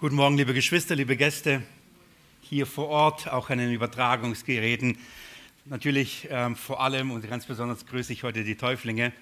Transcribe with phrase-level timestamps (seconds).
[0.00, 1.62] Guten Morgen, liebe Geschwister, liebe Gäste,
[2.40, 4.96] hier vor Ort, auch an den Übertragungsgeräten.
[5.66, 9.12] Natürlich ähm, vor allem und ganz besonders grüße ich heute die Täuflinge.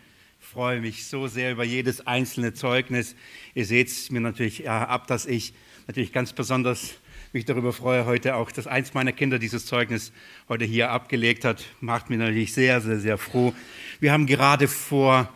[0.41, 3.17] Ich freue mich so sehr über jedes einzelne Zeugnis.
[3.57, 5.53] Ihr seht es mir natürlich äh, ab, dass ich
[5.89, 6.95] natürlich ganz besonders
[7.33, 10.13] mich darüber freue, heute auch, dass eins meiner Kinder dieses Zeugnis
[10.49, 11.65] heute hier abgelegt hat.
[11.81, 13.53] Macht mich natürlich sehr, sehr, sehr froh.
[13.99, 15.29] Wir haben gerade vor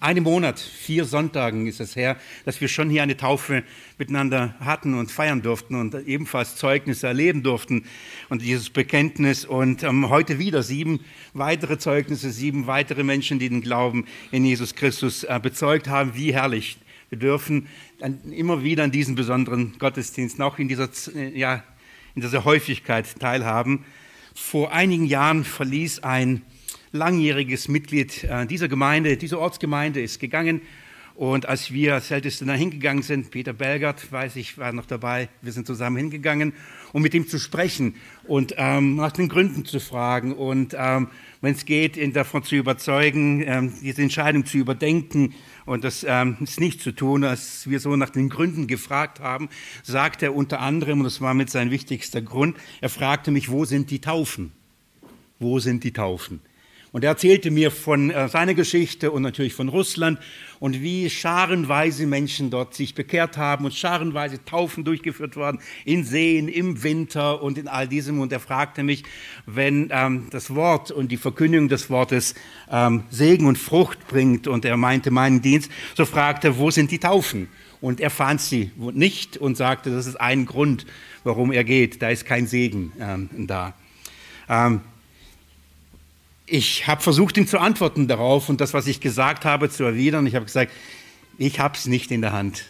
[0.00, 3.64] einem Monat, vier Sonntagen ist es her, dass wir schon hier eine Taufe
[3.98, 7.84] miteinander hatten und feiern durften und ebenfalls Zeugnisse erleben durften
[8.28, 11.00] und dieses Bekenntnis und ähm, heute wieder sieben
[11.32, 16.14] weitere Zeugnisse, sieben weitere Menschen, die den Glauben in Jesus Christus äh, bezeugt haben.
[16.14, 16.78] Wie herrlich.
[17.08, 17.68] Wir dürfen
[18.30, 21.62] immer wieder an diesen besonderen Gottesdiensten, auch in dieser, äh, ja,
[22.14, 23.84] in dieser Häufigkeit teilhaben.
[24.34, 26.42] Vor einigen Jahren verließ ein
[26.96, 30.60] langjähriges Mitglied äh, dieser Gemeinde, dieser Ortsgemeinde ist gegangen.
[31.16, 35.30] Und als wir als Älteste da hingegangen sind, Peter Belgert, weiß ich, war noch dabei,
[35.40, 36.52] wir sind zusammen hingegangen,
[36.92, 41.08] um mit ihm zu sprechen und ähm, nach den Gründen zu fragen und ähm,
[41.40, 45.32] wenn es geht, ihn davon zu überzeugen, ähm, diese Entscheidung zu überdenken
[45.64, 49.48] und das ähm, ist nicht zu tun, als wir so nach den Gründen gefragt haben,
[49.82, 53.64] sagt er unter anderem, und das war mit sein wichtigster Grund, er fragte mich, wo
[53.64, 54.52] sind die Taufen?
[55.38, 56.40] Wo sind die Taufen?
[56.96, 60.18] Und er erzählte mir von äh, seiner Geschichte und natürlich von Russland
[60.60, 66.48] und wie scharenweise Menschen dort sich bekehrt haben und scharenweise Taufen durchgeführt worden in Seen,
[66.48, 68.18] im Winter und in all diesem.
[68.18, 69.02] Und er fragte mich,
[69.44, 72.34] wenn ähm, das Wort und die Verkündigung des Wortes
[72.70, 76.90] ähm, Segen und Frucht bringt und er meinte meinen Dienst, so fragte er, wo sind
[76.90, 77.48] die Taufen?
[77.82, 80.86] Und er fand sie nicht und sagte, das ist ein Grund,
[81.24, 82.00] warum er geht.
[82.00, 83.74] Da ist kein Segen ähm, da.
[86.46, 90.26] Ich habe versucht, ihm zu antworten darauf und das, was ich gesagt habe, zu erwidern.
[90.26, 90.72] Ich habe gesagt,
[91.38, 92.66] ich habe es nicht in der Hand.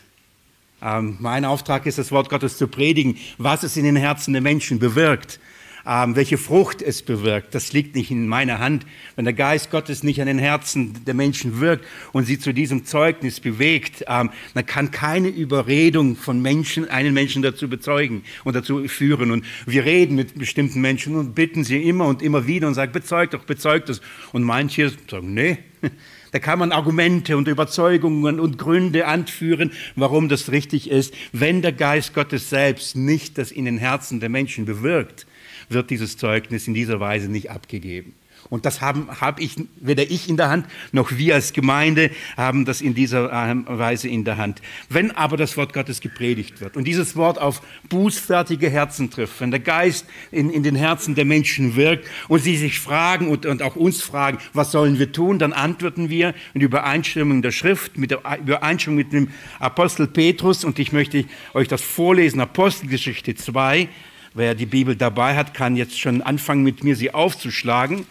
[0.83, 4.43] Ähm, mein Auftrag ist, das Wort Gottes zu predigen, was es in den Herzen der
[4.43, 5.39] Menschen bewirkt
[5.87, 8.85] welche Frucht es bewirkt, das liegt nicht in meiner Hand.
[9.15, 12.85] Wenn der Geist Gottes nicht an den Herzen der Menschen wirkt und sie zu diesem
[12.85, 18.87] Zeugnis bewegt, ähm, dann kann keine Überredung von Menschen einen Menschen dazu bezeugen und dazu
[18.89, 19.31] führen.
[19.31, 22.91] Und wir reden mit bestimmten Menschen und bitten sie immer und immer wieder und sagen,
[22.91, 24.01] bezeugt doch, bezeugt das.
[24.33, 25.59] Und manche sagen, nee.
[26.33, 31.15] Da kann man Argumente und Überzeugungen und Gründe anführen, warum das richtig ist.
[31.33, 35.27] Wenn der Geist Gottes selbst nicht das in den Herzen der Menschen bewirkt,
[35.69, 38.15] wird dieses Zeugnis in dieser Weise nicht abgegeben.
[38.51, 42.65] Und das haben hab ich, weder ich in der Hand, noch wir als Gemeinde haben
[42.65, 44.63] das in dieser ähm, Weise in der Hand.
[44.89, 49.51] Wenn aber das Wort Gottes gepredigt wird und dieses Wort auf bußfertige Herzen trifft, wenn
[49.51, 53.63] der Geist in, in den Herzen der Menschen wirkt und sie sich fragen und, und
[53.63, 58.11] auch uns fragen, was sollen wir tun, dann antworten wir in Übereinstimmung der Schrift, mit
[58.11, 59.29] der Übereinstimmung mit dem
[59.59, 60.65] Apostel Petrus.
[60.65, 63.89] Und ich möchte euch das vorlesen, Apostelgeschichte 2,
[64.37, 68.05] Wer die Bibel dabei hat, kann jetzt schon anfangen, mit mir sie aufzuschlagen.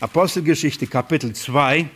[0.00, 1.90] Apostelgeschichte Kapitel 2.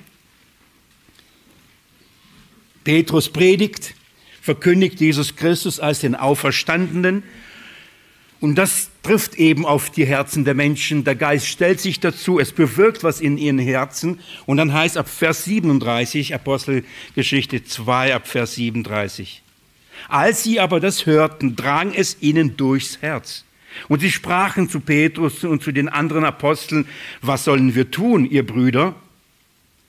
[2.84, 3.94] Petrus predigt,
[4.42, 7.22] verkündigt Jesus Christus als den Auferstandenen.
[8.38, 11.04] Und das trifft eben auf die Herzen der Menschen.
[11.04, 14.20] Der Geist stellt sich dazu, es bewirkt was in ihren Herzen.
[14.44, 19.42] Und dann heißt ab Vers 37, Apostelgeschichte 2, ab Vers 37.
[20.10, 23.46] Als sie aber das hörten, drang es ihnen durchs Herz
[23.88, 26.86] und sie sprachen zu Petrus und zu den anderen Aposteln,
[27.22, 28.94] was sollen wir tun, ihr Brüder?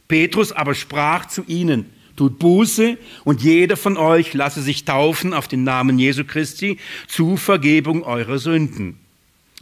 [0.08, 5.48] Petrus aber sprach zu ihnen, tut Buße und jeder von euch lasse sich taufen auf
[5.48, 6.78] den Namen Jesu Christi
[7.08, 8.98] zu Vergebung eurer Sünden.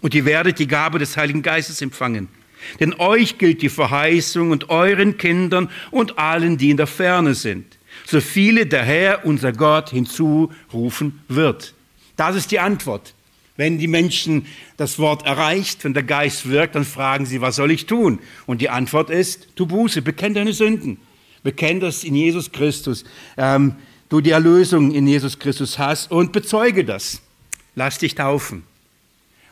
[0.02, 2.30] Und ihr werdet die Gabe des Heiligen Geistes empfangen.
[2.80, 7.78] Denn euch gilt die Verheißung und euren Kindern und allen, die in der Ferne sind,
[8.06, 11.74] so viele der Herr, unser Gott, hinzurufen wird.
[12.16, 13.14] Das ist die Antwort.
[13.60, 14.46] Wenn die Menschen
[14.78, 18.20] das Wort erreicht, wenn der Geist wirkt, dann fragen sie, was soll ich tun?
[18.46, 20.98] Und die Antwort ist, tu Buße, bekenn deine Sünden.
[21.44, 23.04] Bekenn das in Jesus Christus.
[23.36, 23.76] Ähm,
[24.08, 27.22] du die Erlösung in Jesus Christus hast und bezeuge das.
[27.76, 28.64] Lass dich taufen.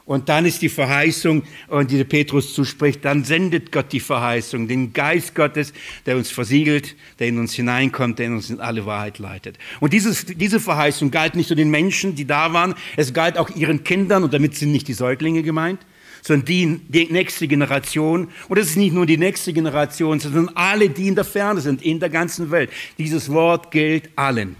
[0.08, 4.94] Und dann ist die Verheißung, und die Petrus zuspricht, dann sendet Gott die Verheißung, den
[4.94, 5.74] Geist Gottes,
[6.06, 9.58] der uns versiegelt, der in uns hineinkommt, der in uns in alle Wahrheit leitet.
[9.82, 13.50] Und dieses, diese Verheißung galt nicht nur den Menschen, die da waren, es galt auch
[13.50, 15.82] ihren Kindern, und damit sind nicht die Säuglinge gemeint,
[16.22, 18.30] sondern die, die nächste Generation.
[18.48, 21.82] Und es ist nicht nur die nächste Generation, sondern alle, die in der Ferne sind,
[21.82, 22.70] in der ganzen Welt.
[22.98, 24.56] Dieses Wort gilt allen.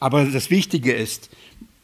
[0.00, 1.28] Aber das Wichtige ist,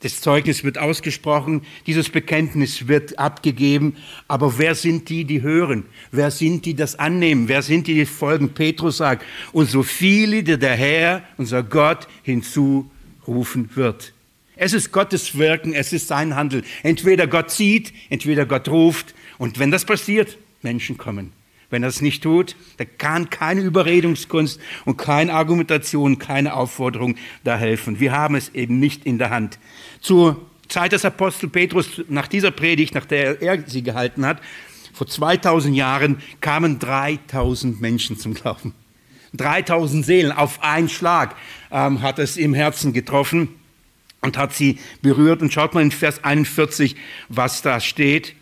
[0.05, 3.97] das Zeugnis wird ausgesprochen, dieses Bekenntnis wird abgegeben,
[4.29, 5.87] aber wer sind die, die hören?
[6.13, 7.49] Wer sind die, die das annehmen?
[7.49, 8.51] Wer sind die, die folgen?
[8.51, 14.13] Petrus sagt, und so viele, die der Herr, unser Gott, hinzurufen wird.
[14.57, 16.65] Es ist Gottes Wirken, es ist sein Handel.
[16.83, 19.15] Entweder Gott sieht, entweder Gott ruft.
[19.39, 21.33] Und wenn das passiert, Menschen kommen.
[21.75, 27.57] Wenn er es nicht tut, da kann keine Überredungskunst und keine Argumentation, keine Aufforderung da
[27.57, 27.99] helfen.
[27.99, 29.59] Wir haben es eben nicht in der Hand.
[30.01, 34.41] Zur Zeit des Apostel Petrus, nach dieser Predigt, nach der er sie gehalten hat,
[34.93, 38.73] vor 2000 Jahren kamen 3000 Menschen zum Glauben.
[39.33, 41.35] 3000 Seelen auf einen Schlag
[41.73, 43.49] ähm, hat es im Herzen getroffen
[44.21, 45.43] und hat sie berührt.
[45.43, 46.95] Und schaut mal in Vers 41,
[47.29, 48.37] was da steht.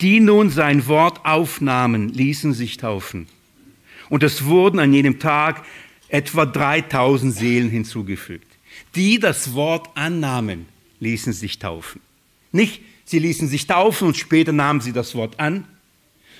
[0.00, 3.28] Die nun sein Wort aufnahmen, ließen sich taufen.
[4.08, 5.64] Und es wurden an jenem Tag
[6.08, 8.46] etwa 3000 Seelen hinzugefügt.
[8.94, 10.66] Die das Wort annahmen,
[11.00, 12.00] ließen sich taufen.
[12.52, 15.64] Nicht, sie ließen sich taufen und später nahmen sie das Wort an,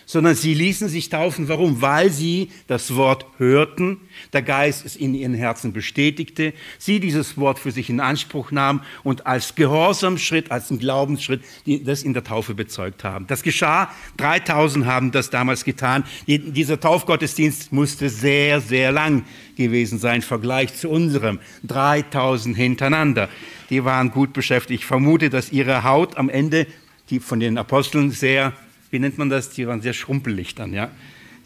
[0.07, 1.49] sondern sie ließen sich taufen.
[1.49, 1.83] Warum?
[1.83, 4.01] Weil sie das Wort hörten,
[4.33, 8.83] der Geist es in ihren Herzen bestätigte, sie dieses Wort für sich in Anspruch nahmen
[9.03, 11.43] und als Gehorsamschritt, als ein Glaubensschritt,
[11.85, 13.27] das in der Taufe bezeugt haben.
[13.27, 16.05] Das geschah, 3000 haben das damals getan.
[16.27, 19.25] Dieser Taufgottesdienst musste sehr, sehr lang
[19.57, 21.41] gewesen sein im Vergleich zu unserem.
[21.65, 23.29] 3000 hintereinander.
[23.71, 24.83] Die waren gut beschäftigt.
[24.83, 26.69] Ich vermute, dass ihre Haut am Ende,
[27.11, 28.53] die von den Aposteln sehr
[28.91, 29.51] wie nennt man das?
[29.51, 30.91] Die waren sehr schrumpelig dann, ja.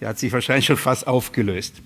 [0.01, 1.83] Die hat sich wahrscheinlich schon fast aufgelöst.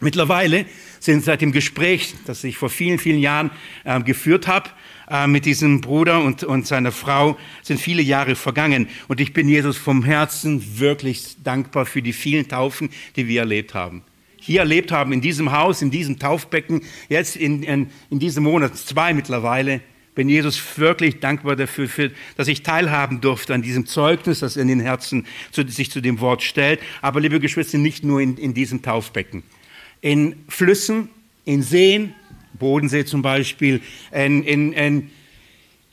[0.00, 0.64] Mittlerweile
[0.98, 3.50] sind seit dem Gespräch, das ich vor vielen, vielen Jahren
[3.84, 4.70] äh, geführt habe,
[5.10, 8.88] äh, mit diesem Bruder und, und seiner Frau, sind viele Jahre vergangen.
[9.08, 13.74] Und ich bin Jesus vom Herzen wirklich dankbar für die vielen Taufen, die wir erlebt
[13.74, 14.02] haben.
[14.38, 16.80] Hier erlebt haben, in diesem Haus, in diesem Taufbecken,
[17.10, 19.82] jetzt in, in, in diesem Monat, zwei mittlerweile,
[20.20, 24.68] bin Jesus wirklich dankbar dafür, für, dass ich teilhaben durfte an diesem Zeugnis, das in
[24.68, 26.78] den Herzen zu, sich zu dem Wort stellt.
[27.00, 29.44] Aber liebe Geschwister, nicht nur in, in diesem Taufbecken.
[30.02, 31.08] In Flüssen,
[31.46, 32.14] in Seen,
[32.52, 33.80] Bodensee zum Beispiel,
[34.12, 35.10] in, in, in,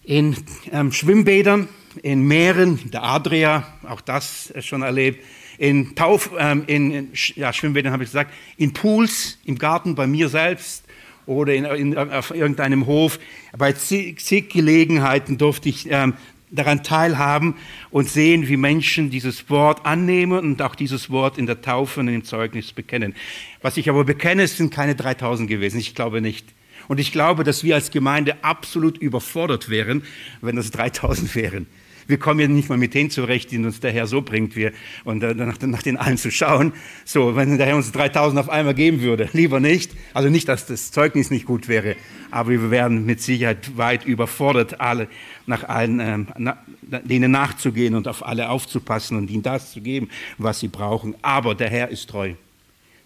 [0.03, 0.35] in
[0.73, 1.69] ähm, Schwimmbädern,
[2.03, 5.23] in Meeren, der Adria, auch das schon erlebt,
[5.57, 10.27] in Tauf, ähm, in, ja, Schwimmbädern habe ich gesagt, in Pools, im Garten bei mir
[10.27, 10.83] selbst,
[11.27, 13.19] oder in, in, auf irgendeinem Hof.
[13.55, 16.15] Bei zig, zig Gelegenheiten durfte ich ähm,
[16.49, 17.55] daran teilhaben
[17.91, 22.07] und sehen, wie Menschen dieses Wort annehmen und auch dieses Wort in der Taufe und
[22.07, 23.13] im Zeugnis bekennen.
[23.61, 25.79] Was ich aber bekenne, sind keine 3000 gewesen.
[25.79, 26.47] Ich glaube nicht.
[26.87, 30.03] Und ich glaube, dass wir als Gemeinde absolut überfordert wären,
[30.41, 31.67] wenn es 3000 wären.
[32.07, 34.55] Wir kommen ja nicht mal mit denen zurecht, die uns der Herr so bringt.
[34.55, 34.71] Wir,
[35.03, 36.73] und äh, nach, nach den allen zu schauen.
[37.05, 39.91] So, wenn der Herr uns 3000 auf einmal geben würde, lieber nicht.
[40.13, 41.95] Also nicht, dass das Zeugnis nicht gut wäre,
[42.31, 45.07] aber wir wären mit Sicherheit weit überfordert, alle
[45.45, 50.09] nach allen, ähm, na, denen nachzugehen und auf alle aufzupassen und ihnen das zu geben,
[50.37, 51.15] was sie brauchen.
[51.21, 52.33] Aber der Herr ist treu.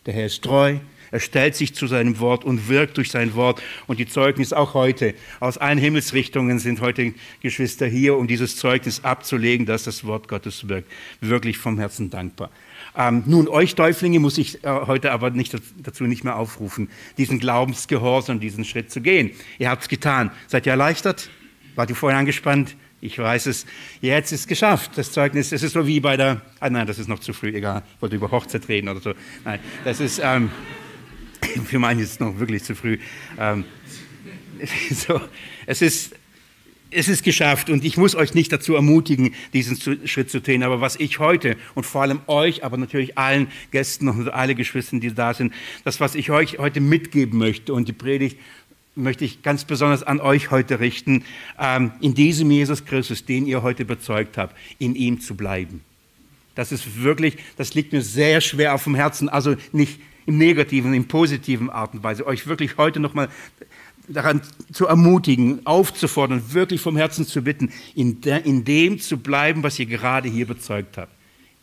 [0.06, 0.78] Der Herr ist treu
[1.12, 3.62] er stellt sich zu seinem Wort und wirkt durch sein Wort.
[3.88, 5.14] Und die Zeugnis auch heute.
[5.40, 10.68] Aus allen Himmelsrichtungen sind heute Geschwister hier, um dieses Zeugnis abzulegen, dass das Wort Gottes
[10.68, 10.90] wirkt.
[11.20, 12.50] Wirklich vom Herzen dankbar.
[12.98, 17.40] Ähm, nun, euch Täuflinge muss ich äh, heute aber nicht dazu nicht mehr aufrufen, diesen
[17.40, 19.32] Glaubensgehorsam, diesen Schritt zu gehen.
[19.60, 20.32] Ihr habt es getan.
[20.48, 21.30] Seid ihr erleichtert?
[21.76, 22.76] Wart ihr vorher angespannt?
[23.00, 23.66] Ich weiß es.
[24.02, 24.92] Jetzt ist es geschafft.
[24.96, 27.50] Das Zeugnis, es ist so wie bei der, ah nein, das ist noch zu früh,
[27.50, 27.82] egal.
[27.96, 29.14] Ich wollte über Hochzeit reden oder so.
[29.44, 30.52] Nein, das ist, ähm,
[31.74, 32.98] manche ist es noch wirklich zu früh.
[33.40, 33.66] Ähm,
[34.92, 35.22] so,
[35.66, 36.16] es ist
[36.92, 40.62] es ist geschafft und ich muss euch nicht dazu ermutigen, diesen Schritt zu tun.
[40.62, 45.00] Aber was ich heute und vor allem euch, aber natürlich allen Gästen und alle Geschwistern,
[45.00, 45.54] die da sind,
[45.86, 48.38] das, was ich euch heute mitgeben möchte und die Predigt
[48.94, 51.24] möchte ich ganz besonders an euch heute richten,
[51.58, 55.82] ähm, in diesem Jesus Christus, den ihr heute bezeugt habt, in ihm zu bleiben.
[56.56, 59.30] Das ist wirklich, das liegt mir sehr schwer auf dem Herzen.
[59.30, 63.30] Also nicht im negativen, im positiven Art und Weise, euch wirklich heute nochmal
[64.08, 69.64] daran zu ermutigen, aufzufordern, wirklich vom Herzen zu bitten, in, der, in dem zu bleiben,
[69.64, 71.14] was ihr gerade hier bezeugt habt.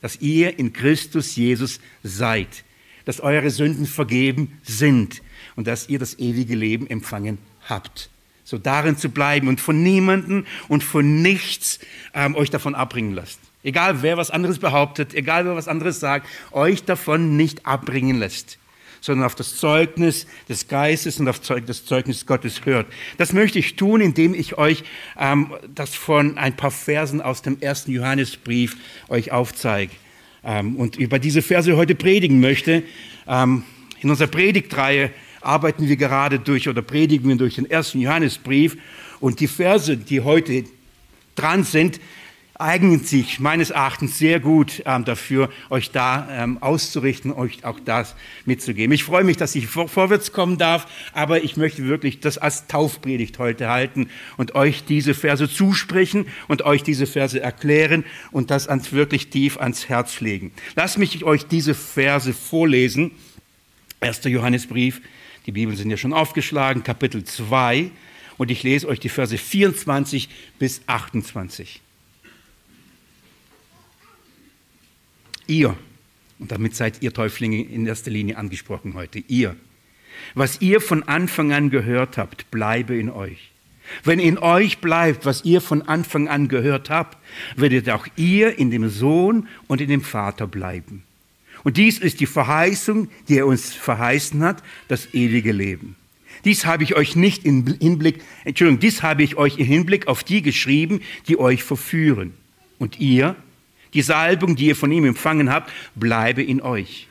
[0.01, 2.65] Dass ihr in Christus Jesus seid,
[3.05, 5.23] dass eure Sünden vergeben sind
[5.57, 7.39] und dass ihr das ewige Leben empfangen
[7.69, 8.11] habt.
[8.45, 11.81] So darin zu bleiben und von niemanden und von nichts
[12.15, 13.41] ähm, euch davon abbringen lasst.
[13.63, 18.59] Egal wer was anderes behauptet, egal wer was anderes sagt, euch davon nicht abbringen lässt,
[19.01, 22.87] sondern auf das Zeugnis des Geistes und auf das Zeugnis Gottes hört.
[23.17, 24.85] Das möchte ich tun, indem ich euch
[25.19, 28.77] ähm, das von ein paar Versen aus dem ersten Johannesbrief
[29.09, 29.93] euch aufzeige
[30.45, 32.85] ähm, und über diese Verse heute predigen möchte.
[33.27, 33.65] Ähm,
[34.01, 35.11] in unserer Predigtreihe
[35.41, 38.77] arbeiten wir gerade durch oder predigen wir durch den ersten Johannesbrief
[39.19, 40.65] und die Verse, die heute
[41.35, 42.01] dran sind,
[42.59, 48.17] eignen sich meines Erachtens sehr gut ähm, dafür, euch da ähm, auszurichten, euch auch das
[48.45, 48.93] mitzugeben.
[48.93, 52.67] Ich freue mich, dass ich vor, vorwärts kommen darf, aber ich möchte wirklich das als
[52.67, 58.67] Taufpredigt heute halten und euch diese Verse zusprechen und euch diese Verse erklären und das
[58.67, 60.53] ans wirklich tief ans Herz legen.
[60.75, 63.13] Lasst mich euch diese Verse vorlesen.
[64.01, 64.25] 1.
[64.25, 65.01] Johannesbrief,
[65.47, 67.91] die Bibeln sind ja schon aufgeschlagen, Kapitel 2
[68.37, 71.83] und ich lese euch die Verse 24 bis 28.
[75.49, 75.77] Ihr,
[76.39, 79.57] und damit seid ihr Täuflinge in erster Linie angesprochen heute, ihr,
[80.35, 83.51] was ihr von Anfang an gehört habt, bleibe in euch.
[84.05, 87.17] Wenn in euch bleibt, was ihr von Anfang an gehört habt,
[87.57, 91.03] werdet auch ihr in dem Sohn und in dem Vater bleiben.
[91.65, 95.97] Und dies ist die Verheißung, die er uns verheißen hat, das ewige Leben.
[96.45, 100.23] Dies habe ich euch nicht im Hinblick, Entschuldigung, dies habe ich euch im Hinblick auf
[100.23, 102.35] die geschrieben, die euch verführen.
[102.79, 103.35] Und ihr,
[103.95, 107.09] die Salbung, die ihr von ihm empfangen habt, bleibe in euch.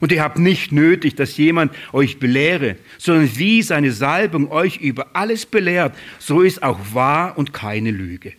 [0.00, 5.08] Und ihr habt nicht nötig, dass jemand euch belehre, sondern wie seine Salbung euch über
[5.14, 8.32] alles belehrt, so ist auch wahr und keine Lüge.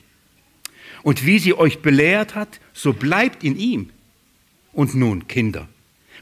[1.03, 3.89] Und wie sie euch belehrt hat, so bleibt in ihm.
[4.71, 5.67] Und nun, Kinder,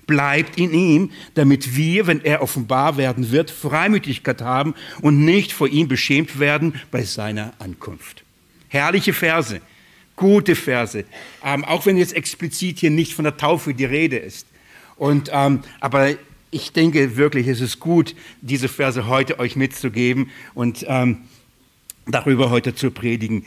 [0.07, 5.67] bleibt in ihm, damit wir, wenn er offenbar werden wird, Freimütigkeit haben und nicht vor
[5.67, 8.23] ihm beschämt werden bei seiner Ankunft.
[8.69, 9.61] Herrliche Verse
[10.17, 11.05] gute Verse,
[11.45, 14.47] ähm, auch wenn jetzt explizit hier nicht von der Taufe die Rede ist.
[14.97, 16.15] Und, ähm, aber
[16.51, 21.19] ich denke wirklich, es ist gut, diese Verse heute euch mitzugeben und ähm,
[22.07, 23.45] darüber heute zu predigen.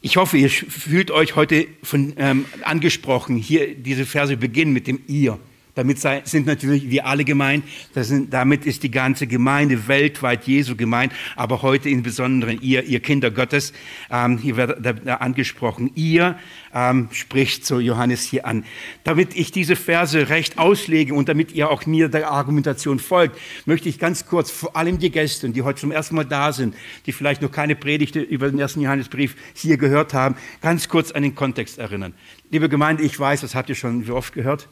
[0.00, 3.36] Ich hoffe, ihr fühlt euch heute von, ähm, angesprochen.
[3.36, 5.38] Hier diese Verse beginnen mit dem Ihr.
[5.78, 7.64] Damit sind natürlich wir alle gemeint.
[7.94, 11.12] Sind, damit ist die ganze Gemeinde weltweit Jesu gemeint.
[11.36, 13.72] Aber heute insbesondere ihr, ihr Kinder Gottes,
[14.10, 15.92] ähm, hier wird da, da angesprochen.
[15.94, 16.36] Ihr
[16.74, 18.64] ähm, spricht so Johannes hier an.
[19.04, 23.88] Damit ich diese Verse recht auslege und damit ihr auch mir der Argumentation folgt, möchte
[23.88, 26.74] ich ganz kurz vor allem die Gäste, die heute zum ersten Mal da sind,
[27.06, 31.22] die vielleicht noch keine Predigte über den ersten Johannesbrief hier gehört haben, ganz kurz an
[31.22, 32.14] den Kontext erinnern.
[32.50, 34.68] Liebe Gemeinde, ich weiß, das habt ihr schon wie oft gehört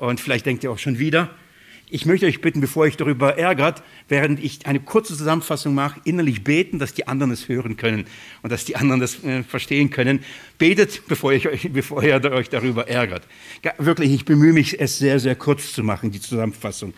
[0.00, 1.30] und vielleicht denkt ihr auch schon wieder.
[1.92, 6.44] Ich möchte euch bitten, bevor ich darüber ärgert, während ich eine kurze Zusammenfassung mache, innerlich
[6.44, 8.06] beten, dass die anderen es hören können
[8.42, 10.20] und dass die anderen das äh, verstehen können.
[10.56, 13.26] Betet, bevor, ich euch, bevor ihr euch darüber ärgert.
[13.78, 16.94] Wirklich, ich bemühe mich, es sehr, sehr kurz zu machen, die Zusammenfassung.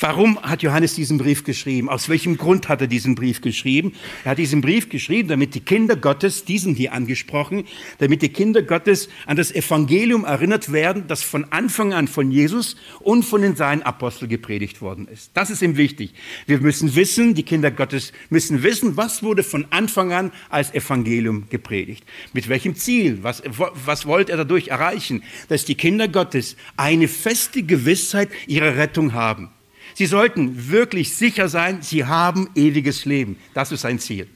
[0.00, 1.90] Warum hat Johannes diesen Brief geschrieben?
[1.90, 3.92] Aus welchem Grund hat er diesen Brief geschrieben?
[4.24, 7.64] Er hat diesen Brief geschrieben, damit die Kinder Gottes, diesen hier angesprochen,
[7.98, 12.76] damit die Kinder Gottes an das Evangelium erinnert werden, das von Anfang an von Jesus
[13.00, 15.30] und von den seinen Aposteln gepredigt worden ist.
[15.34, 16.14] Das ist ihm wichtig.
[16.46, 21.50] Wir müssen wissen, die Kinder Gottes müssen wissen, was wurde von Anfang an als Evangelium
[21.50, 22.04] gepredigt.
[22.32, 23.18] Mit welchem Ziel?
[23.20, 25.22] Was, was wollte er dadurch erreichen?
[25.50, 29.50] Dass die Kinder Gottes eine feste Gewissheit ihrer Rettung haben.
[29.94, 33.36] Sie sollten wirklich sicher sein, sie haben ewiges Leben.
[33.54, 34.26] Das ist sein Ziel.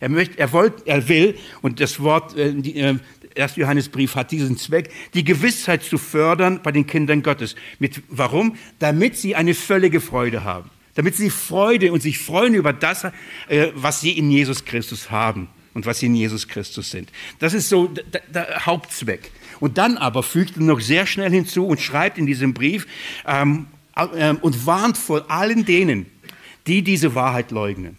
[0.00, 2.96] Er, möchte, er, wollt, er will, und das Wort, äh, die, äh,
[3.36, 3.56] 1.
[3.56, 7.54] Johannesbrief hat diesen Zweck, die Gewissheit zu fördern bei den Kindern Gottes.
[7.78, 8.56] Mit, warum?
[8.78, 10.70] Damit sie eine völlige Freude haben.
[10.94, 15.48] Damit sie Freude und sich freuen über das, äh, was sie in Jesus Christus haben
[15.74, 17.10] und was sie in Jesus Christus sind.
[17.38, 19.30] Das ist so der, der Hauptzweck.
[19.60, 22.86] Und dann aber fügt er noch sehr schnell hinzu und schreibt in diesem Brief,
[23.26, 23.66] ähm,
[24.40, 26.06] und warnt vor allen denen,
[26.66, 27.98] die diese Wahrheit leugnen.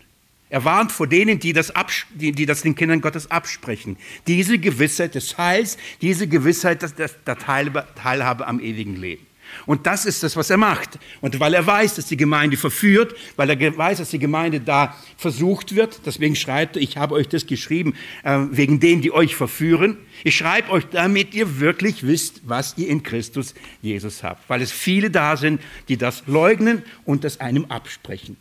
[0.50, 1.72] Er warnt vor denen, die das,
[2.14, 3.96] die, die das den Kindern Gottes absprechen.
[4.28, 9.26] Diese Gewissheit des Heils, diese Gewissheit der, der Teilhabe am ewigen Leben.
[9.65, 11.00] Und das ist das, was er macht.
[11.22, 14.96] Und weil er weiß, dass die Gemeinde verführt, weil er weiß, dass die Gemeinde da
[15.17, 17.93] versucht wird, deswegen schreibt er, ich habe euch das geschrieben,
[18.24, 19.98] äh, wegen denen, die euch verführen.
[20.24, 24.50] Ich schreibe euch, damit ihr wirklich wisst, was ihr in Christus Jesus habt.
[24.50, 28.38] Weil es viele da sind, die das leugnen und das einem absprechen.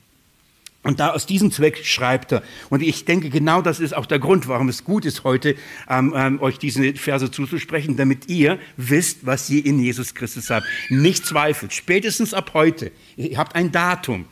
[0.83, 2.43] Und da aus diesem Zweck schreibt er.
[2.71, 5.55] Und ich denke, genau das ist auch der Grund, warum es gut ist, heute
[5.89, 10.67] ähm, ähm, euch diese Verse zuzusprechen, damit ihr wisst, was ihr in Jesus Christus habt.
[10.89, 11.75] Nicht zweifelt.
[11.75, 12.93] Spätestens ab heute.
[13.17, 14.25] Ihr habt ein Datum.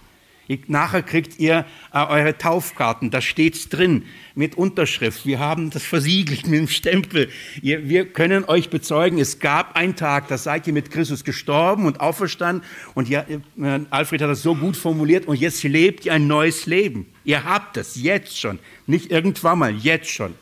[0.67, 5.27] Nachher kriegt ihr äh, eure Taufkarten, da steht's drin mit Unterschrift.
[5.27, 7.29] Wir haben das versiegelt mit dem Stempel.
[7.61, 11.85] Ihr, wir können euch bezeugen, es gab einen Tag, da seid ihr mit Christus gestorben
[11.85, 12.65] und auferstanden.
[12.95, 15.27] Und ja, äh, Alfred hat das so gut formuliert.
[15.27, 17.07] Und jetzt lebt ihr ein neues Leben.
[17.25, 20.35] Ihr habt das jetzt schon, nicht irgendwann mal, jetzt schon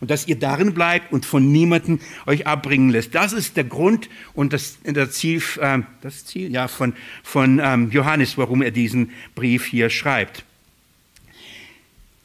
[0.00, 3.14] und dass ihr darin bleibt und von niemandem euch abbringen lässt.
[3.14, 7.90] Das ist der Grund und das, das Ziel, äh, das Ziel ja, von, von ähm,
[7.90, 10.44] Johannes, warum er diesen Brief hier schreibt.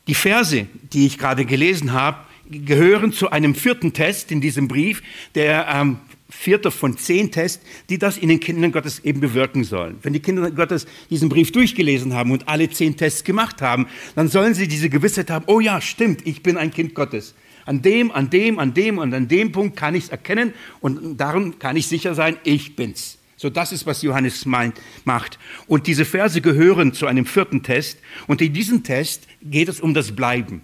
[0.07, 5.01] Die Verse, die ich gerade gelesen habe, gehören zu einem vierten Test in diesem Brief,
[5.33, 5.97] der ähm,
[6.29, 9.97] vierter von zehn Tests, die das in den Kindern Gottes eben bewirken sollen.
[10.03, 14.27] Wenn die Kinder Gottes diesen Brief durchgelesen haben und alle zehn Tests gemacht haben, dann
[14.27, 17.33] sollen sie diese Gewissheit haben, oh ja, stimmt, ich bin ein Kind Gottes.
[17.65, 21.17] An dem, an dem, an dem und an dem Punkt kann ich es erkennen und
[21.17, 23.17] darum kann ich sicher sein, ich bin's.
[23.37, 25.37] So, das ist, was Johannes meint, macht.
[25.67, 27.99] Und diese Verse gehören zu einem vierten Test.
[28.27, 30.61] Und in diesem Test geht es um das Bleiben.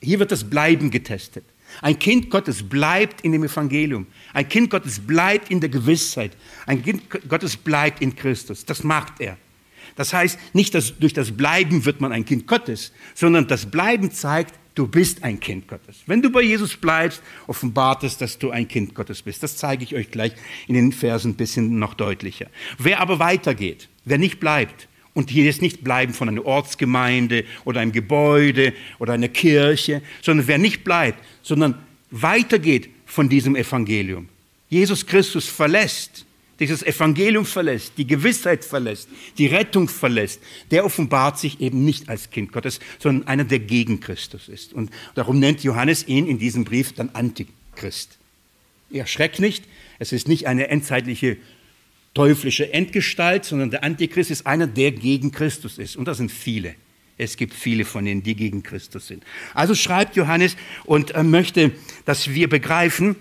[0.00, 1.44] Hier wird das Bleiben getestet.
[1.80, 4.06] Ein Kind Gottes bleibt in dem Evangelium.
[4.32, 6.36] Ein Kind Gottes bleibt in der Gewissheit.
[6.66, 8.64] Ein Kind Gottes bleibt in Christus.
[8.64, 9.38] Das macht er.
[9.96, 14.10] Das heißt, nicht dass durch das Bleiben wird man ein Kind Gottes, sondern das Bleiben
[14.10, 16.02] zeigt, du bist ein Kind Gottes.
[16.06, 19.42] Wenn du bei Jesus bleibst, offenbart es, dass du ein Kind Gottes bist.
[19.42, 20.32] Das zeige ich euch gleich
[20.66, 22.46] in den Versen ein bisschen noch deutlicher.
[22.78, 27.80] Wer aber weitergeht, wer nicht bleibt, und hier ist nicht bleiben von einer Ortsgemeinde oder
[27.80, 31.78] einem Gebäude oder einer Kirche, sondern wer nicht bleibt, sondern
[32.10, 34.28] weitergeht von diesem Evangelium.
[34.68, 36.23] Jesus Christus verlässt,
[36.60, 39.08] dieses Evangelium verlässt, die Gewissheit verlässt,
[39.38, 44.00] die Rettung verlässt, der offenbart sich eben nicht als Kind Gottes, sondern einer, der gegen
[44.00, 44.72] Christus ist.
[44.72, 48.18] Und darum nennt Johannes ihn in diesem Brief dann Antichrist.
[48.92, 49.64] Erschreckt nicht,
[49.98, 51.36] es ist nicht eine endzeitliche
[52.14, 55.96] teuflische Endgestalt, sondern der Antichrist ist einer, der gegen Christus ist.
[55.96, 56.76] Und das sind viele.
[57.18, 59.24] Es gibt viele von ihnen, die gegen Christus sind.
[59.52, 61.72] Also schreibt Johannes und äh, möchte,
[62.04, 63.16] dass wir begreifen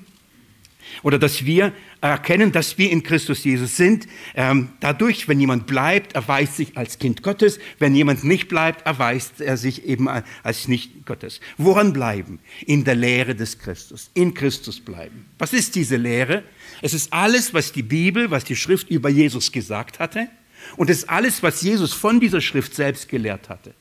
[1.01, 4.07] oder dass wir erkennen, dass wir in Christus Jesus sind.
[4.35, 7.59] Ähm, dadurch, wenn jemand bleibt, erweist sich als Kind Gottes.
[7.79, 11.39] Wenn jemand nicht bleibt, erweist er sich eben als nicht Gottes.
[11.57, 12.39] Woran bleiben?
[12.65, 14.09] In der Lehre des Christus.
[14.13, 15.25] In Christus bleiben.
[15.37, 16.43] Was ist diese Lehre?
[16.81, 20.27] Es ist alles, was die Bibel, was die Schrift über Jesus gesagt hatte.
[20.77, 23.73] Und es ist alles, was Jesus von dieser Schrift selbst gelehrt hatte.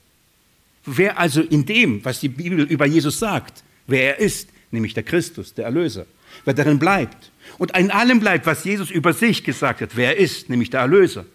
[0.84, 5.04] Wer also in dem, was die Bibel über Jesus sagt, wer er ist, nämlich der
[5.04, 6.06] Christus, der Erlöser,
[6.44, 10.22] wer darin bleibt und in allem bleibt, was Jesus über sich gesagt hat, wer er
[10.22, 11.26] ist, nämlich der Erlöser.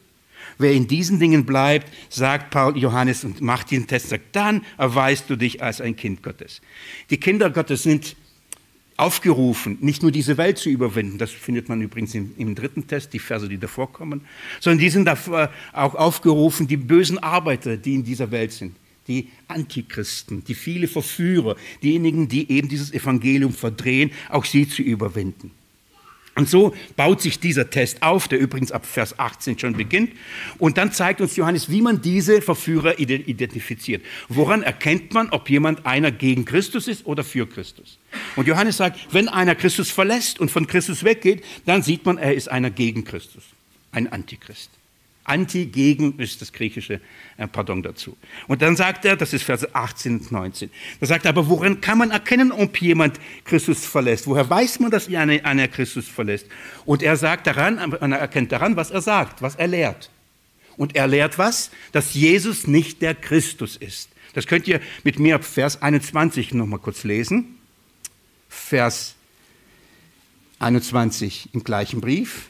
[0.60, 5.30] Wer in diesen Dingen bleibt, sagt Paul Johannes und macht den Test, sagt, dann erweist
[5.30, 6.62] du dich als ein Kind Gottes.
[7.12, 8.16] Die Kinder Gottes sind
[8.98, 13.14] aufgerufen, nicht nur diese Welt zu überwinden, das findet man übrigens im, im, dritten Test,
[13.14, 14.22] die Verse, die davor kommen,
[14.60, 18.76] sondern die sind auch aufgerufen, die bösen Arbeiter, die in dieser Welt sind,
[19.08, 25.52] die Antichristen, die viele Verführer, diejenigen, die eben dieses Evangelium verdrehen, auch sie zu überwinden.
[26.38, 30.12] Und so baut sich dieser Test auf, der übrigens ab Vers 18 schon beginnt.
[30.60, 34.06] Und dann zeigt uns Johannes, wie man diese Verführer identifiziert.
[34.30, 37.98] Woran erkennt man, ob jemand einer gegen Christus ist oder für Christus?
[38.36, 42.36] Und Johannes sagt, wenn einer Christus verlässt und von Christus weggeht, dann sieht man, er
[42.36, 43.44] ist einer gegen Christus,
[43.92, 44.70] ein Antichrist.
[45.28, 47.02] Anti gegen ist das griechische
[47.38, 48.18] äh, Pardon dazu.
[48.48, 51.82] Und dann sagt er, das ist Vers 18 und 19, da sagt er, aber woran
[51.82, 54.28] kann man erkennen, ob jemand Christus verlässt?
[54.28, 56.48] Woher weiß man, dass einer, einer Christus verlässt?
[56.86, 60.10] Und er sagt daran, er erkennt daran, was er sagt, was er lehrt.
[60.78, 61.72] Und er lehrt was?
[61.92, 64.10] Dass Jesus nicht der Christus ist.
[64.34, 67.58] Das könnt ihr mit mir ab Vers 21 nochmal kurz lesen.
[68.48, 69.16] Vers
[70.60, 72.50] 21 im gleichen Brief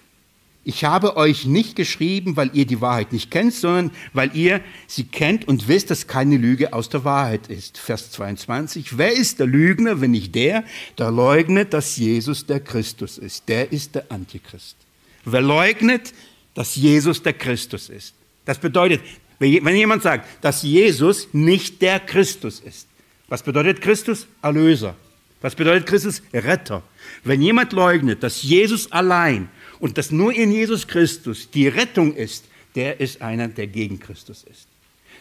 [0.68, 5.06] ich habe euch nicht geschrieben, weil ihr die Wahrheit nicht kennt, sondern weil ihr sie
[5.06, 7.78] kennt und wisst, dass keine Lüge aus der Wahrheit ist.
[7.78, 8.98] Vers 22.
[8.98, 10.66] Wer ist der Lügner, wenn nicht der,
[10.98, 13.48] der leugnet, dass Jesus der Christus ist?
[13.48, 14.76] Der ist der Antichrist.
[15.24, 16.14] Wer leugnet,
[16.54, 18.14] dass Jesus der Christus ist?
[18.44, 19.00] Das bedeutet,
[19.40, 22.90] wenn jemand sagt, dass Jesus nicht der Christus ist.
[23.30, 24.28] Was bedeutet Christus?
[24.42, 24.98] Erlöser.
[25.40, 26.22] Was bedeutet Christus?
[26.34, 26.84] Retter.
[27.24, 29.48] Wenn jemand leugnet, dass Jesus allein
[29.80, 34.44] und dass nur in Jesus Christus die Rettung ist, der ist einer, der gegen Christus
[34.44, 34.68] ist.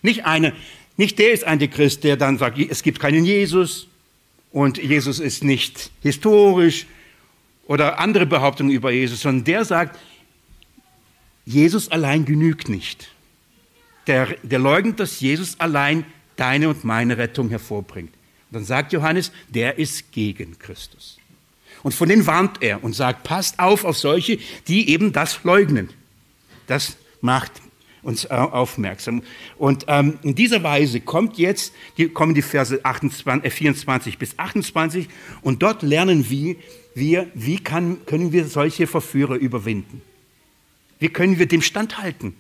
[0.03, 0.53] Nicht einer,
[0.97, 3.89] nicht der ist Antichrist, der dann sagt, es gibt keinen Jesus
[4.53, 6.87] und Jesus ist nicht historisch
[7.67, 9.99] oder andere Behauptungen über Jesus, sondern der sagt,
[11.45, 13.11] Jesus allein genügt nicht.
[14.07, 16.05] Der, der leugnet, dass Jesus allein
[16.37, 18.13] deine und meine Rettung hervorbringt.
[18.51, 21.19] Und dann sagt Johannes, der ist gegen Christus.
[21.87, 25.91] Und von denen warnt er und sagt, passt auf auf solche, die eben das leugnen.
[26.67, 27.53] Das macht
[28.03, 29.23] uns äh, aufmerksam.
[29.57, 34.37] Und ähm, in dieser Weise kommt jetzt, die, kommen die Verse 28, äh, 24 bis
[34.37, 35.07] 28
[35.43, 36.57] und dort lernen wir,
[36.97, 40.03] wir wie kann, können wir solche Verführer überwinden.
[40.99, 42.35] Wie können wir dem standhalten?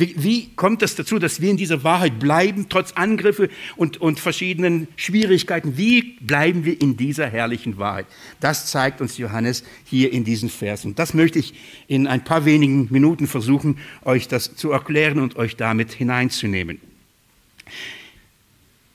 [0.00, 4.18] Wie, wie kommt es dazu, dass wir in dieser Wahrheit bleiben, trotz Angriffe und, und
[4.18, 5.76] verschiedenen Schwierigkeiten?
[5.76, 8.06] Wie bleiben wir in dieser herrlichen Wahrheit?
[8.40, 10.94] Das zeigt uns Johannes hier in diesen Versen.
[10.94, 11.54] Das möchte ich
[11.86, 16.80] in ein paar wenigen Minuten versuchen, euch das zu erklären und euch damit hineinzunehmen.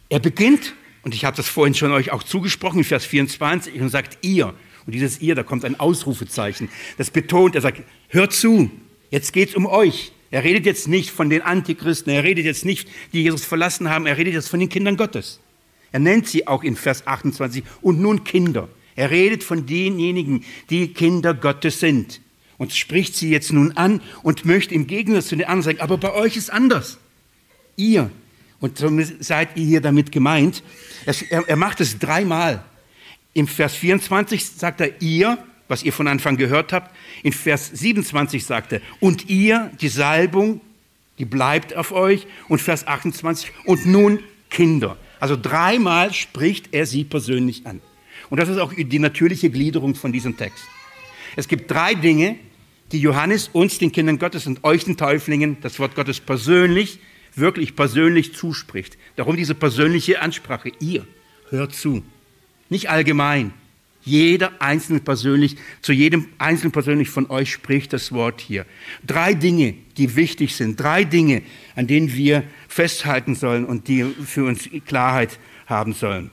[0.09, 0.73] Er beginnt
[1.05, 4.55] Und ich habe das vorhin schon euch auch zugesprochen, in Vers 24, und sagt ihr.
[4.87, 6.67] Und dieses ihr, da kommt ein Ausrufezeichen.
[6.97, 8.71] Das betont, er sagt, hört zu,
[9.11, 10.11] jetzt geht es um euch.
[10.35, 14.05] Er redet jetzt nicht von den Antichristen, er redet jetzt nicht, die Jesus verlassen haben,
[14.05, 15.39] er redet jetzt von den Kindern Gottes.
[15.93, 18.67] Er nennt sie auch in Vers 28 und nun Kinder.
[18.97, 22.19] Er redet von denjenigen, die Kinder Gottes sind
[22.57, 25.97] und spricht sie jetzt nun an und möchte im Gegensatz zu den anderen sagen, aber
[25.97, 26.97] bei euch ist anders.
[27.77, 28.11] Ihr,
[28.59, 30.63] und somit seid ihr hier damit gemeint,
[31.05, 32.61] er, er macht es dreimal.
[33.33, 36.95] Im Vers 24 sagt er ihr, was ihr von Anfang gehört habt.
[37.23, 40.61] In Vers 27 sagt er, und ihr, die Salbung,
[41.17, 42.27] die bleibt auf euch.
[42.47, 44.97] Und Vers 28, und nun Kinder.
[45.19, 47.81] Also dreimal spricht er sie persönlich an.
[48.29, 50.65] Und das ist auch die natürliche Gliederung von diesem Text.
[51.35, 52.37] Es gibt drei Dinge,
[52.91, 56.99] die Johannes uns, den Kindern Gottes und euch, den Täuflingen, das Wort Gottes persönlich
[57.35, 58.97] wirklich persönlich zuspricht.
[59.15, 60.71] Darum diese persönliche Ansprache.
[60.79, 61.05] Ihr
[61.49, 62.03] hört zu.
[62.69, 63.53] Nicht allgemein.
[64.05, 68.65] Jeder Einzelne persönlich, zu jedem Einzelnen persönlich von euch spricht das Wort hier.
[69.05, 70.79] Drei Dinge, die wichtig sind.
[70.79, 71.41] Drei Dinge,
[71.75, 76.29] an denen wir festhalten sollen und die für uns Klarheit haben sollen.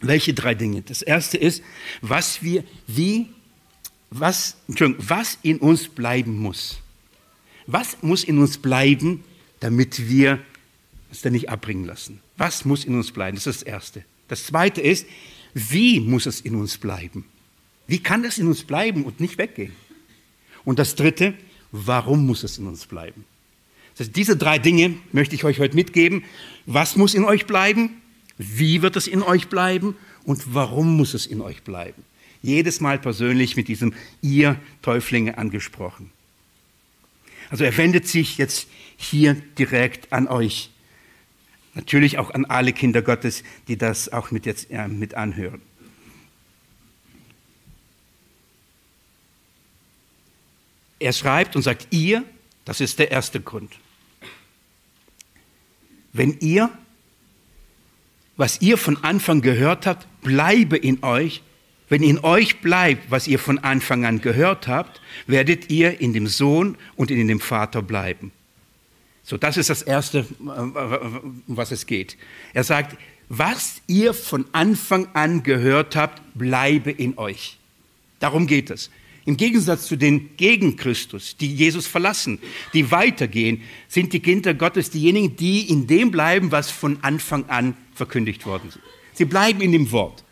[0.00, 0.82] Welche drei Dinge?
[0.82, 1.62] Das erste ist,
[2.00, 3.28] was wir, wie,
[4.10, 6.80] was, was in uns bleiben muss.
[7.66, 9.22] Was muss in uns bleiben,
[9.60, 10.40] damit wir
[11.10, 12.20] es dann nicht abbringen lassen.
[12.36, 13.36] Was muss in uns bleiben?
[13.36, 14.04] Das ist das Erste.
[14.28, 15.06] Das Zweite ist,
[15.54, 17.24] wie muss es in uns bleiben?
[17.86, 19.72] Wie kann es in uns bleiben und nicht weggehen?
[20.64, 21.34] Und das Dritte,
[21.72, 23.24] warum muss es in uns bleiben?
[23.96, 26.22] Das diese drei Dinge möchte ich euch heute mitgeben.
[26.66, 28.00] Was muss in euch bleiben?
[28.36, 29.96] Wie wird es in euch bleiben?
[30.24, 32.04] Und warum muss es in euch bleiben?
[32.42, 36.10] Jedes Mal persönlich mit diesem ihr Täuflinge angesprochen.
[37.50, 40.70] Also er wendet sich jetzt hier direkt an euch.
[41.74, 45.62] Natürlich auch an alle Kinder Gottes, die das auch mit jetzt äh, mit anhören.
[50.98, 52.24] Er schreibt und sagt, ihr,
[52.64, 53.72] das ist der erste Grund.
[56.12, 56.70] Wenn ihr,
[58.36, 61.42] was ihr von Anfang gehört habt, bleibe in euch,
[61.88, 66.26] wenn in euch bleibt, was ihr von Anfang an gehört habt, werdet ihr in dem
[66.26, 68.32] Sohn und in dem Vater bleiben.
[69.28, 72.16] So, das ist das Erste, um was es geht.
[72.54, 72.96] Er sagt,
[73.28, 77.58] was ihr von Anfang an gehört habt, bleibe in euch.
[78.20, 78.88] Darum geht es.
[79.26, 82.38] Im Gegensatz zu den gegen Christus, die Jesus verlassen,
[82.72, 87.76] die weitergehen, sind die Kinder Gottes diejenigen, die in dem bleiben, was von Anfang an
[87.94, 88.78] verkündigt worden ist.
[89.12, 90.24] Sie bleiben in dem Wort.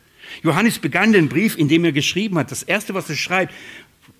[0.42, 2.50] Johannes begann den Brief, in dem er geschrieben hat.
[2.50, 3.52] Das erste, was er schreibt,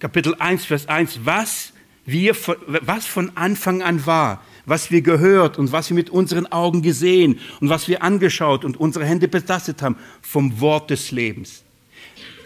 [0.00, 1.72] Kapitel 1, Vers 1, was,
[2.04, 2.36] wir,
[2.66, 7.38] was von Anfang an war, was wir gehört und was wir mit unseren Augen gesehen
[7.61, 11.62] und was wir angeschaut und unsere Hände betastet haben, vom Wort des Lebens.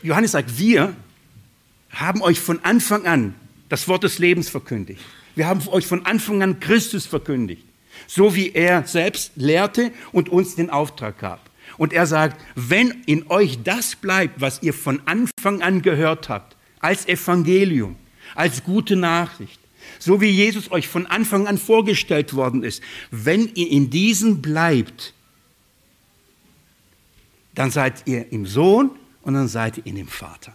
[0.03, 0.95] Johannes sagt, wir
[1.91, 3.35] haben euch von Anfang an
[3.69, 5.01] das Wort des Lebens verkündigt.
[5.35, 7.65] Wir haben euch von Anfang an Christus verkündigt,
[8.07, 11.51] so wie er selbst lehrte und uns den Auftrag gab.
[11.79, 16.57] Und er sagt, wenn in euch das bleibt, was ihr von Anfang an gehört habt,
[16.81, 17.97] als Evangelium,
[18.35, 19.61] als gute Nachricht,
[19.99, 25.15] so wie Jesus euch von Anfang an vorgestellt worden ist, wenn ihr in diesem bleibt,
[27.55, 28.91] dann seid ihr im Sohn
[29.23, 30.55] und dann seid ihr in dem Vater.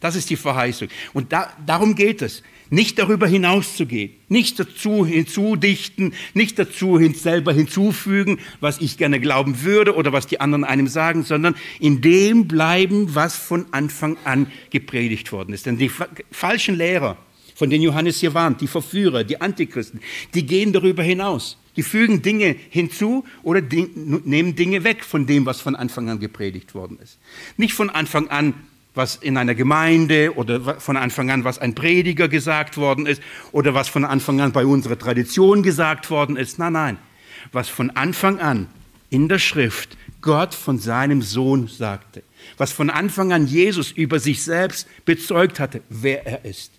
[0.00, 0.88] Das ist die Verheißung.
[1.12, 2.42] Und da, darum geht es.
[2.70, 9.62] Nicht darüber hinauszugehen, nicht dazu hinzudichten, nicht dazu hin, selber hinzufügen, was ich gerne glauben
[9.62, 14.52] würde oder was die anderen einem sagen, sondern in dem bleiben, was von Anfang an
[14.68, 15.64] gepredigt worden ist.
[15.64, 15.90] Denn die
[16.30, 17.16] falschen Lehrer,
[17.58, 20.00] von denen Johannes hier warnt, die Verführer, die Antichristen,
[20.32, 21.58] die gehen darüber hinaus.
[21.74, 26.76] Die fügen Dinge hinzu oder nehmen Dinge weg von dem, was von Anfang an gepredigt
[26.76, 27.18] worden ist.
[27.56, 28.54] Nicht von Anfang an
[28.94, 33.74] was in einer Gemeinde oder von Anfang an, was ein Prediger gesagt worden ist oder
[33.74, 36.58] was von Anfang an bei unserer Tradition gesagt worden ist.
[36.58, 36.98] Nein, nein.
[37.52, 38.66] Was von Anfang an
[39.10, 42.22] in der Schrift Gott von seinem Sohn sagte.
[42.56, 46.77] Was von Anfang an Jesus über sich selbst bezeugt hatte, wer er ist.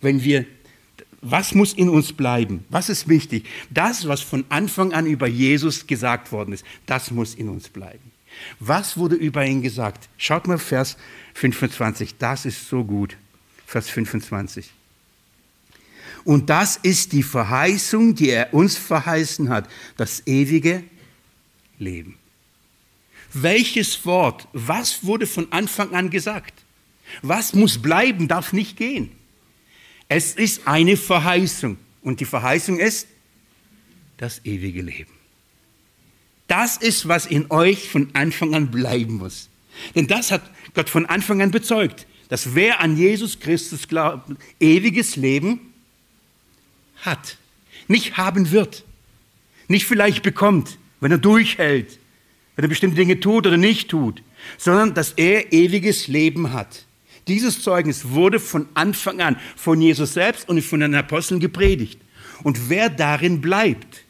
[0.00, 0.46] Wenn wir,
[1.20, 2.64] was muss in uns bleiben?
[2.70, 3.44] Was ist wichtig?
[3.70, 8.10] Das, was von Anfang an über Jesus gesagt worden ist, das muss in uns bleiben.
[8.58, 10.08] Was wurde über ihn gesagt?
[10.16, 10.96] Schaut mal Vers
[11.34, 13.16] 25, das ist so gut.
[13.66, 14.70] Vers 25.
[16.24, 20.84] Und das ist die Verheißung, die er uns verheißen hat, das ewige
[21.78, 22.16] Leben.
[23.32, 26.64] Welches Wort, was wurde von Anfang an gesagt?
[27.22, 29.12] Was muss bleiben, darf nicht gehen.
[30.10, 31.78] Es ist eine Verheißung.
[32.02, 33.06] Und die Verheißung ist
[34.16, 35.12] das ewige Leben.
[36.48, 39.48] Das ist, was in euch von Anfang an bleiben muss.
[39.94, 40.42] Denn das hat
[40.74, 45.72] Gott von Anfang an bezeugt, dass wer an Jesus Christus glaubt, ewiges Leben
[46.96, 47.36] hat,
[47.86, 48.84] nicht haben wird,
[49.68, 52.00] nicht vielleicht bekommt, wenn er durchhält,
[52.56, 54.24] wenn er bestimmte Dinge tut oder nicht tut,
[54.58, 56.84] sondern dass er ewiges Leben hat.
[57.28, 62.00] Dieses Zeugnis wurde von Anfang an von Jesus selbst und von den Aposteln gepredigt.
[62.42, 64.04] Und wer darin bleibt,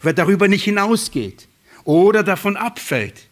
[0.00, 1.48] wer darüber nicht hinausgeht
[1.84, 3.28] oder davon abfällt,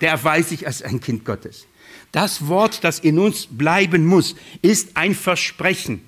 [0.00, 1.66] der erweist sich als ein Kind Gottes.
[2.10, 6.02] Das Wort, das in uns bleiben muss, ist ein Versprechen.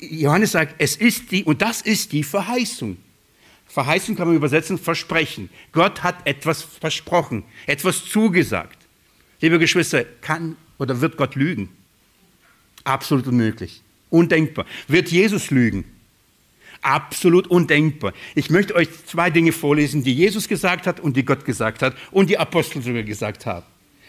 [0.00, 2.96] Johannes sagt, es ist die, und das ist die Verheißung.
[3.66, 5.48] Verheißung kann man übersetzen, Versprechen.
[5.72, 8.78] Gott hat etwas versprochen, etwas zugesagt.
[9.40, 11.68] Liebe Geschwister, kann oder wird Gott lügen?
[12.84, 13.82] Absolut unmöglich.
[14.10, 14.66] Undenkbar.
[14.88, 15.84] Wird Jesus lügen?
[16.82, 18.12] Absolut undenkbar.
[18.34, 21.96] Ich möchte euch zwei Dinge vorlesen, die Jesus gesagt hat und die Gott gesagt hat
[22.10, 23.64] und die Apostel sogar gesagt haben.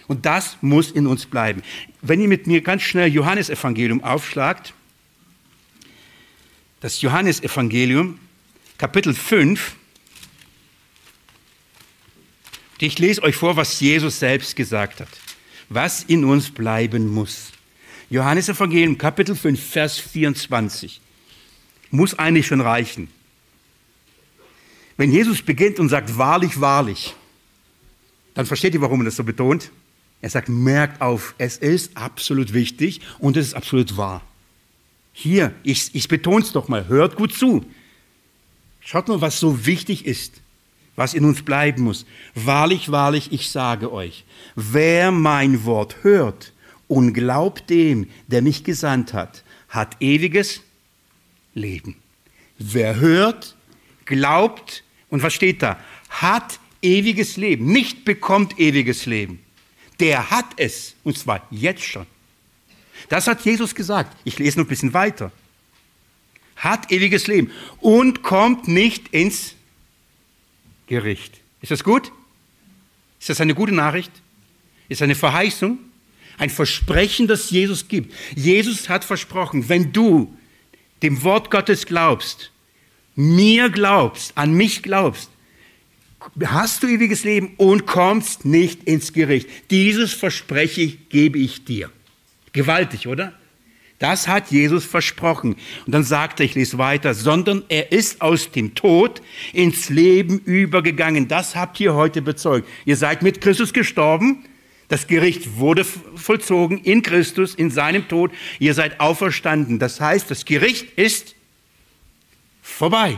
[0.08, 1.62] Und das muss in uns bleiben.
[2.02, 4.74] Wenn ihr mit mir ganz schnell Johannesevangelium aufschlagt,
[6.82, 8.20] das Johannesevangelium,
[8.78, 9.76] Kapitel 5,
[12.80, 15.08] ich lese euch vor, was Jesus selbst gesagt hat
[15.74, 17.52] was in uns bleiben muss.
[18.10, 21.02] Johannes Evangelium Kapitel 5, Vers 24.
[21.92, 23.08] Muss eigentlich schon reichen.
[24.98, 27.16] Wenn Jesus beginnt und sagt, wahrlich, wahrlich,
[28.36, 29.72] dann versteht ihr, warum er das so betont.
[30.22, 34.22] Er sagt, merkt auf, es ist absolut wichtig und es ist absolut wahr.
[35.12, 37.66] Hier, ich, ich betone es doch mal, hört gut zu.
[38.80, 40.43] Schaut mal, was so wichtig ist
[40.96, 42.06] was in uns bleiben muss.
[42.36, 44.26] Wahrlich, wahrlich, ich sage euch,
[44.56, 46.54] wer mein Wort hört
[46.88, 50.62] und glaubt dem, der mich gesandt hat, hat ewiges
[51.54, 51.96] Leben.
[52.60, 53.56] Wer hört,
[54.06, 55.80] glaubt und was steht da?
[56.10, 59.40] Hat ewiges Leben, nicht bekommt ewiges Leben.
[60.00, 62.06] Der hat es und zwar jetzt schon.
[63.10, 64.16] Das hat Jesus gesagt.
[64.24, 65.32] Ich lese noch ein bisschen weiter.
[66.56, 69.56] Hat ewiges Leben und kommt nicht ins
[70.88, 71.40] Gericht.
[71.62, 72.12] Ist das gut?
[73.20, 74.12] Ist das eine gute Nachricht?
[74.90, 75.80] Ist eine Verheißung?
[76.38, 78.14] Ein Versprechen, das Jesus gibt.
[78.36, 80.36] Jesus hat versprochen, wenn du
[81.02, 82.52] dem Wort Gottes glaubst,
[83.16, 85.30] mir glaubst, an mich glaubst,
[86.46, 89.50] hast du ewiges Leben und kommst nicht ins Gericht.
[89.70, 91.92] Dieses Verspreche gebe ich dir.
[92.54, 93.34] Gewaltig, oder?
[94.04, 95.56] Das hat Jesus versprochen.
[95.86, 99.22] Und dann sagt er, ich lese weiter, sondern er ist aus dem Tod
[99.54, 101.30] ins Leben übergegangen.
[101.30, 102.68] Das habt ihr heute bezeugt.
[102.84, 104.44] Ihr seid mit Christus gestorben.
[104.90, 108.34] Das Gericht wurde vollzogen in Christus, in seinem Tod.
[108.60, 109.80] Ihr seid auferstanden.
[109.80, 111.36] Das heißt, das Gericht ist
[112.62, 113.18] vorbei.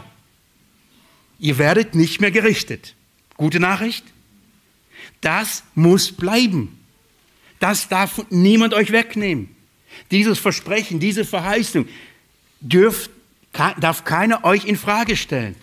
[1.40, 2.94] Ihr werdet nicht mehr gerichtet.
[3.38, 4.06] Gute Nachricht?
[5.22, 6.78] Das muss bleiben.
[7.60, 9.55] Das darf niemand euch wegnehmen.
[10.12, 11.88] Dieses Versprechen, diese Verheißung
[12.62, 13.10] dürft,
[13.80, 15.56] darf keiner euch in Frage stellen.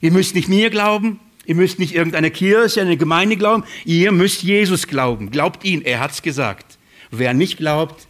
[0.00, 4.42] Ihr müsst nicht mir glauben, ihr müsst nicht irgendeine Kirche, eine Gemeinde glauben, ihr müsst
[4.42, 5.30] Jesus glauben.
[5.30, 6.78] Glaubt ihn, er hat's gesagt.
[7.10, 8.08] Wer nicht glaubt,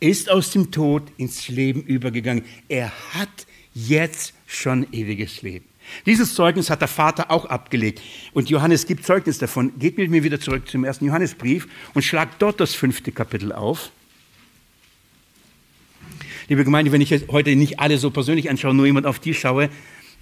[0.00, 2.44] ist aus dem Tod ins Leben übergegangen.
[2.68, 5.64] Er hat jetzt schon ewiges Leben.
[6.06, 8.00] Dieses Zeugnis hat der Vater auch abgelegt.
[8.32, 9.78] Und Johannes gibt Zeugnis davon.
[9.78, 13.90] Geht mit mir wieder zurück zum ersten Johannesbrief und schlagt dort das fünfte Kapitel auf.
[16.46, 19.70] Liebe Gemeinde, wenn ich heute nicht alle so persönlich anschaue, nur jemand auf die schaue,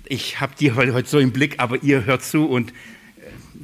[0.07, 2.75] ich habe die heute so im Blick, aber ihr hört zu und äh,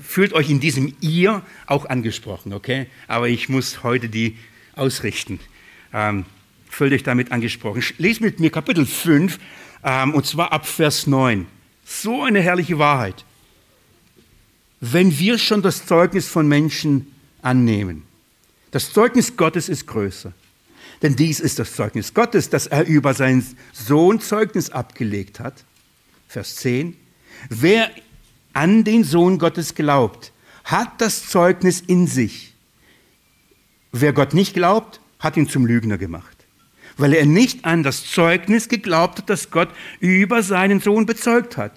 [0.02, 2.86] fühlt euch in diesem ihr auch angesprochen, okay?
[3.06, 4.36] Aber ich muss heute die
[4.74, 5.38] ausrichten.
[5.92, 6.24] Ähm,
[6.68, 7.82] fühlt euch damit angesprochen.
[7.98, 9.38] Lest mit mir Kapitel 5
[9.84, 11.46] ähm, und zwar ab Vers 9.
[11.84, 13.24] So eine herrliche Wahrheit.
[14.80, 18.02] Wenn wir schon das Zeugnis von Menschen annehmen,
[18.72, 20.32] das Zeugnis Gottes ist größer.
[21.02, 25.64] Denn dies ist das Zeugnis Gottes, das er über seinen Sohn Zeugnis abgelegt hat.
[26.28, 26.96] Vers 10.
[27.48, 27.90] Wer
[28.52, 30.32] an den Sohn Gottes glaubt,
[30.64, 32.54] hat das Zeugnis in sich.
[33.92, 36.36] Wer Gott nicht glaubt, hat ihn zum Lügner gemacht,
[36.96, 39.68] weil er nicht an das Zeugnis geglaubt hat, das Gott
[40.00, 41.72] über seinen Sohn bezeugt hat.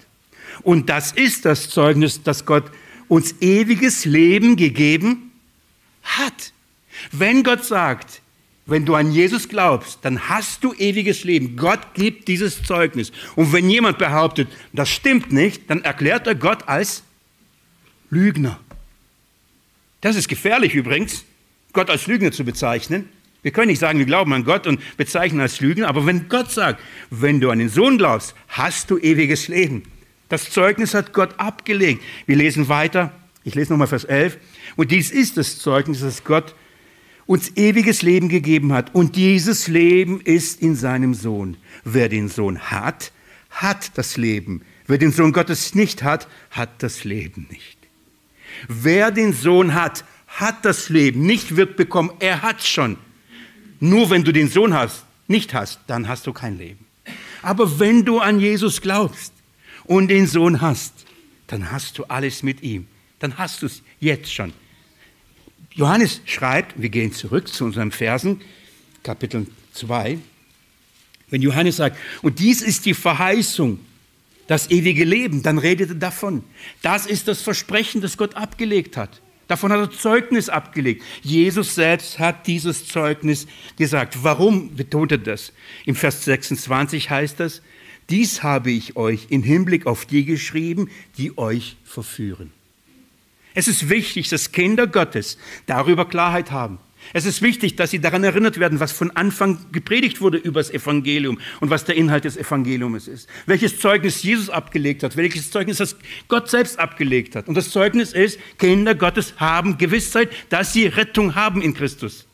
[0.62, 2.70] Und das ist das Zeugnis, dass Gott
[3.08, 5.32] uns ewiges Leben gegeben
[6.02, 6.52] hat.
[7.10, 8.21] Wenn Gott sagt,
[8.64, 11.56] wenn du an Jesus glaubst, dann hast du ewiges Leben.
[11.56, 13.10] Gott gibt dieses Zeugnis.
[13.34, 17.02] Und wenn jemand behauptet, das stimmt nicht, dann erklärt er Gott als
[18.10, 18.60] Lügner.
[20.00, 21.24] Das ist gefährlich übrigens,
[21.72, 23.08] Gott als Lügner zu bezeichnen.
[23.42, 26.52] Wir können nicht sagen, wir glauben an Gott und bezeichnen als Lügner, aber wenn Gott
[26.52, 29.82] sagt, wenn du an den Sohn glaubst, hast du ewiges Leben,
[30.28, 32.02] Das Zeugnis hat Gott abgelegt.
[32.24, 33.12] Wir lesen weiter.
[33.44, 34.38] Ich lese nochmal Vers 11.
[34.76, 36.54] Und dies ist das Zeugnis, dass Gott
[37.26, 38.94] uns ewiges Leben gegeben hat.
[38.94, 41.56] Und dieses Leben ist in seinem Sohn.
[41.84, 43.12] Wer den Sohn hat,
[43.50, 44.62] hat das Leben.
[44.86, 47.78] Wer den Sohn Gottes nicht hat, hat das Leben nicht.
[48.68, 51.24] Wer den Sohn hat, hat das Leben.
[51.26, 52.96] Nicht wird bekommen, er hat schon.
[53.80, 56.84] Nur wenn du den Sohn hast, nicht hast, dann hast du kein Leben.
[57.42, 59.32] Aber wenn du an Jesus glaubst
[59.84, 60.92] und den Sohn hast,
[61.48, 62.86] dann hast du alles mit ihm.
[63.18, 64.52] Dann hast du es jetzt schon.
[65.74, 68.40] Johannes schreibt, wir gehen zurück zu unseren Versen,
[69.02, 70.18] Kapitel 2,
[71.30, 73.78] wenn Johannes sagt, und dies ist die Verheißung,
[74.46, 76.44] das ewige Leben, dann redet er davon.
[76.82, 79.22] Das ist das Versprechen, das Gott abgelegt hat.
[79.48, 81.02] Davon hat er Zeugnis abgelegt.
[81.22, 84.22] Jesus selbst hat dieses Zeugnis gesagt.
[84.22, 85.52] Warum betont er das?
[85.84, 87.62] Im Vers 26 heißt das,
[88.10, 92.52] dies habe ich euch im Hinblick auf die geschrieben, die euch verführen.
[93.54, 96.78] Es ist wichtig, dass Kinder Gottes darüber Klarheit haben.
[97.12, 100.70] Es ist wichtig, dass sie daran erinnert werden, was von Anfang gepredigt wurde über das
[100.70, 103.28] Evangelium und was der Inhalt des Evangeliums ist.
[103.46, 105.96] Welches Zeugnis Jesus abgelegt hat, welches Zeugnis das
[106.28, 107.48] Gott selbst abgelegt hat.
[107.48, 112.26] Und das Zeugnis ist, Kinder Gottes haben Gewissheit, dass sie Rettung haben in Christus.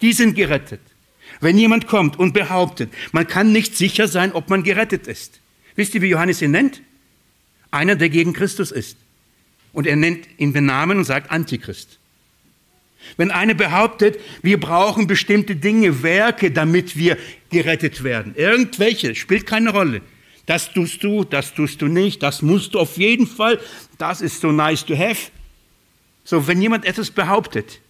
[0.00, 0.80] Die sind gerettet.
[1.40, 5.40] Wenn jemand kommt und behauptet, man kann nicht sicher sein, ob man gerettet ist.
[5.76, 6.82] Wisst ihr, wie Johannes ihn nennt?
[7.70, 8.96] Einer, der gegen Christus ist.
[9.72, 11.98] Und er nennt ihn den Namen und sagt Antichrist.
[13.16, 17.16] Wenn einer behauptet, wir brauchen bestimmte Dinge, Werke, damit wir
[17.50, 20.02] gerettet werden, irgendwelche, spielt keine Rolle.
[20.46, 23.60] Das tust du, das tust du nicht, das musst du auf jeden Fall,
[23.98, 25.30] das ist so nice to have.
[26.24, 27.80] So, wenn jemand etwas behauptet,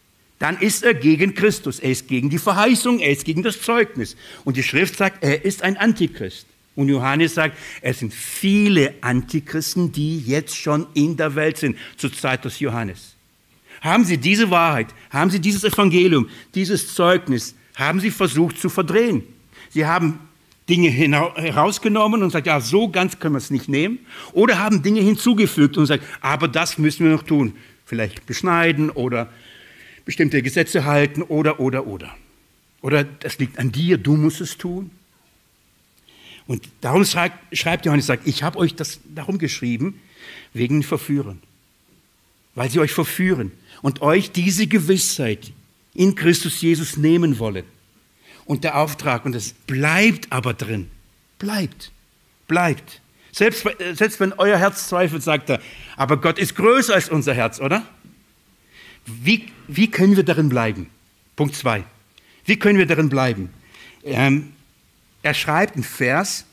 [0.40, 4.16] dann ist er gegen Christus, er ist gegen die Verheißung, er ist gegen das Zeugnis.
[4.44, 6.47] Und die Schrift sagt, er ist ein Antichrist.
[6.78, 12.12] Und Johannes sagt, es sind viele Antichristen, die jetzt schon in der Welt sind, zur
[12.12, 13.16] Zeit des Johannes.
[13.80, 19.24] Haben sie diese Wahrheit, haben sie dieses Evangelium, dieses Zeugnis, haben sie versucht zu verdrehen.
[19.70, 20.20] Sie haben
[20.68, 23.98] Dinge herausgenommen und sagt, ja, so ganz können wir es nicht nehmen.
[24.32, 27.54] Oder haben Dinge hinzugefügt und sagt, aber das müssen wir noch tun.
[27.86, 29.32] Vielleicht beschneiden oder
[30.04, 32.14] bestimmte Gesetze halten oder, oder, oder.
[32.82, 34.92] Oder das liegt an dir, du musst es tun.
[36.48, 40.00] Und darum schreibt Johannes, sagt, ich habe euch das darum geschrieben,
[40.54, 41.40] wegen den Verführern.
[42.54, 45.52] Weil sie euch verführen und euch diese Gewissheit
[45.94, 47.64] in Christus Jesus nehmen wollen.
[48.46, 50.90] Und der Auftrag, und es bleibt aber drin,
[51.38, 51.92] bleibt,
[52.48, 53.02] bleibt.
[53.30, 55.60] Selbst, selbst wenn euer Herz zweifelt, sagt er,
[55.96, 57.86] aber Gott ist größer als unser Herz, oder?
[59.04, 60.88] Wie, wie können wir darin bleiben?
[61.36, 61.84] Punkt 2.
[62.46, 63.50] Wie können wir darin bleiben?
[64.02, 64.54] Ähm,
[65.22, 66.44] er schreibt in Vers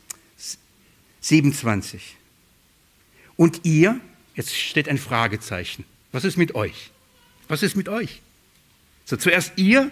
[1.21, 2.15] 27.
[3.35, 3.99] Und ihr,
[4.35, 5.85] jetzt steht ein Fragezeichen.
[6.11, 6.91] Was ist mit euch?
[7.47, 8.21] Was ist mit euch?
[9.05, 9.91] So, zuerst ihr,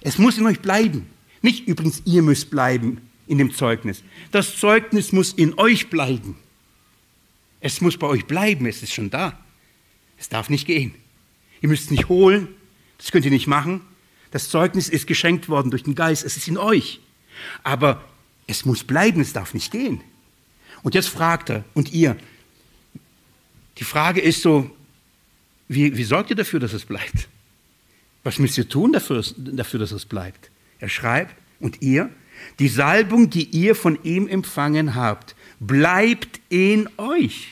[0.00, 1.06] es muss in euch bleiben.
[1.42, 4.02] Nicht übrigens, ihr müsst bleiben in dem Zeugnis.
[4.30, 6.36] Das Zeugnis muss in euch bleiben.
[7.60, 9.38] Es muss bei euch bleiben, es ist schon da.
[10.18, 10.94] Es darf nicht gehen.
[11.60, 12.48] Ihr müsst es nicht holen,
[12.98, 13.80] das könnt ihr nicht machen.
[14.32, 17.00] Das Zeugnis ist geschenkt worden durch den Geist, es ist in euch.
[17.62, 18.04] Aber
[18.46, 20.00] es muss bleiben, es darf nicht gehen.
[20.82, 22.16] Und jetzt fragt er, und ihr,
[23.78, 24.70] die Frage ist so,
[25.68, 27.28] wie, wie sorgt ihr dafür, dass es bleibt?
[28.24, 30.50] Was müsst ihr tun dafür, dafür, dass es bleibt?
[30.78, 32.10] Er schreibt, und ihr,
[32.58, 37.48] die Salbung, die ihr von ihm empfangen habt, bleibt in euch.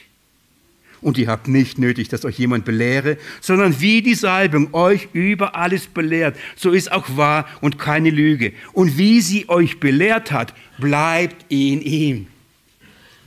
[1.00, 5.54] Und ihr habt nicht nötig, dass euch jemand belehre, sondern wie die Salbung euch über
[5.56, 8.52] alles belehrt, so ist auch wahr und keine Lüge.
[8.72, 12.26] Und wie sie euch belehrt hat, bleibt in ihm.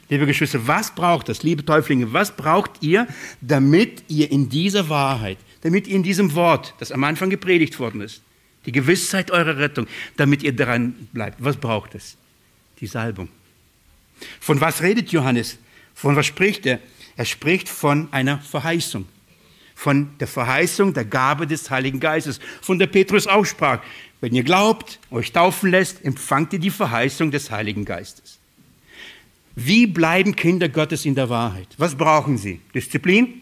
[0.09, 3.07] Liebe Geschwister, was braucht das, liebe Täuflinge, was braucht ihr,
[3.41, 8.01] damit ihr in dieser Wahrheit, damit ihr in diesem Wort, das am Anfang gepredigt worden
[8.01, 8.21] ist,
[8.67, 11.43] die Gewissheit eurer Rettung, damit ihr daran bleibt?
[11.43, 12.17] Was braucht es?
[12.79, 13.29] Die Salbung.
[14.39, 15.57] Von was redet Johannes?
[15.95, 16.79] Von was spricht er?
[17.15, 19.05] Er spricht von einer Verheißung.
[19.75, 23.81] Von der Verheißung der Gabe des Heiligen Geistes, von der Petrus auch sprach.
[24.21, 28.39] Wenn ihr glaubt, euch taufen lässt, empfangt ihr die Verheißung des Heiligen Geistes.
[29.55, 31.67] Wie bleiben Kinder Gottes in der Wahrheit?
[31.77, 32.61] Was brauchen sie?
[32.73, 33.41] Disziplin?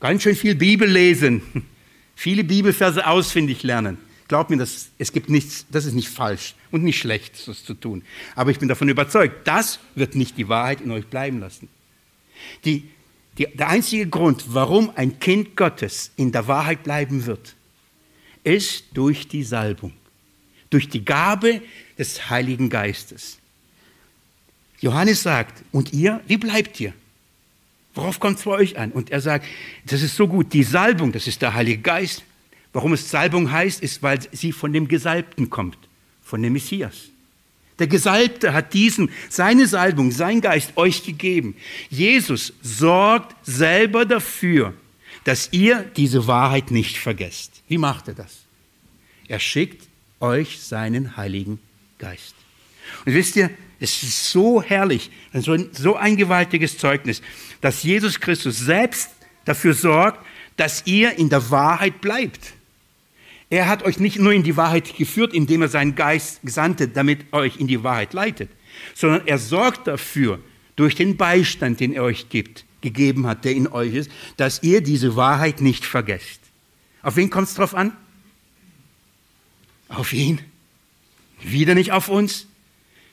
[0.00, 1.42] Ganz schön viel Bibel lesen,
[2.16, 3.98] viele Bibelverse ausfindig lernen.
[4.26, 7.74] Glaub mir, das, es gibt nichts, das ist nicht falsch und nicht schlecht, das zu
[7.74, 8.02] tun.
[8.34, 11.68] Aber ich bin davon überzeugt, das wird nicht die Wahrheit in euch bleiben lassen.
[12.64, 12.88] Die,
[13.38, 17.54] die, der einzige Grund, warum ein Kind Gottes in der Wahrheit bleiben wird,
[18.44, 19.92] ist durch die Salbung,
[20.70, 21.62] durch die Gabe
[21.98, 23.38] des Heiligen Geistes.
[24.80, 26.92] Johannes sagt, und ihr, wie bleibt ihr?
[27.94, 28.90] Worauf kommt es bei euch an?
[28.90, 29.46] Und er sagt,
[29.86, 32.24] das ist so gut, die Salbung, das ist der Heilige Geist.
[32.72, 35.78] Warum es Salbung heißt, ist, weil sie von dem Gesalbten kommt,
[36.22, 37.11] von dem Messias.
[37.78, 41.56] Der Gesalbte hat diesen, seine Salbung, sein Geist euch gegeben.
[41.88, 44.74] Jesus sorgt selber dafür,
[45.24, 47.62] dass ihr diese Wahrheit nicht vergesst.
[47.68, 48.40] Wie macht er das?
[49.28, 49.88] Er schickt
[50.20, 51.58] euch seinen Heiligen
[51.98, 52.34] Geist.
[53.04, 53.50] Und wisst ihr,
[53.80, 57.22] es ist so herrlich, so ein gewaltiges Zeugnis,
[57.60, 59.10] dass Jesus Christus selbst
[59.44, 60.24] dafür sorgt,
[60.56, 62.52] dass ihr in der Wahrheit bleibt.
[63.52, 67.34] Er hat euch nicht nur in die Wahrheit geführt, indem er seinen Geist gesandte, damit
[67.34, 68.48] euch in die Wahrheit leitet,
[68.94, 70.40] sondern er sorgt dafür,
[70.74, 74.80] durch den Beistand, den er euch gibt, gegeben hat, der in euch ist, dass ihr
[74.80, 76.40] diese Wahrheit nicht vergesst.
[77.02, 77.94] Auf wen kommt es drauf an?
[79.90, 80.40] Auf ihn.
[81.42, 82.46] Wieder nicht auf uns,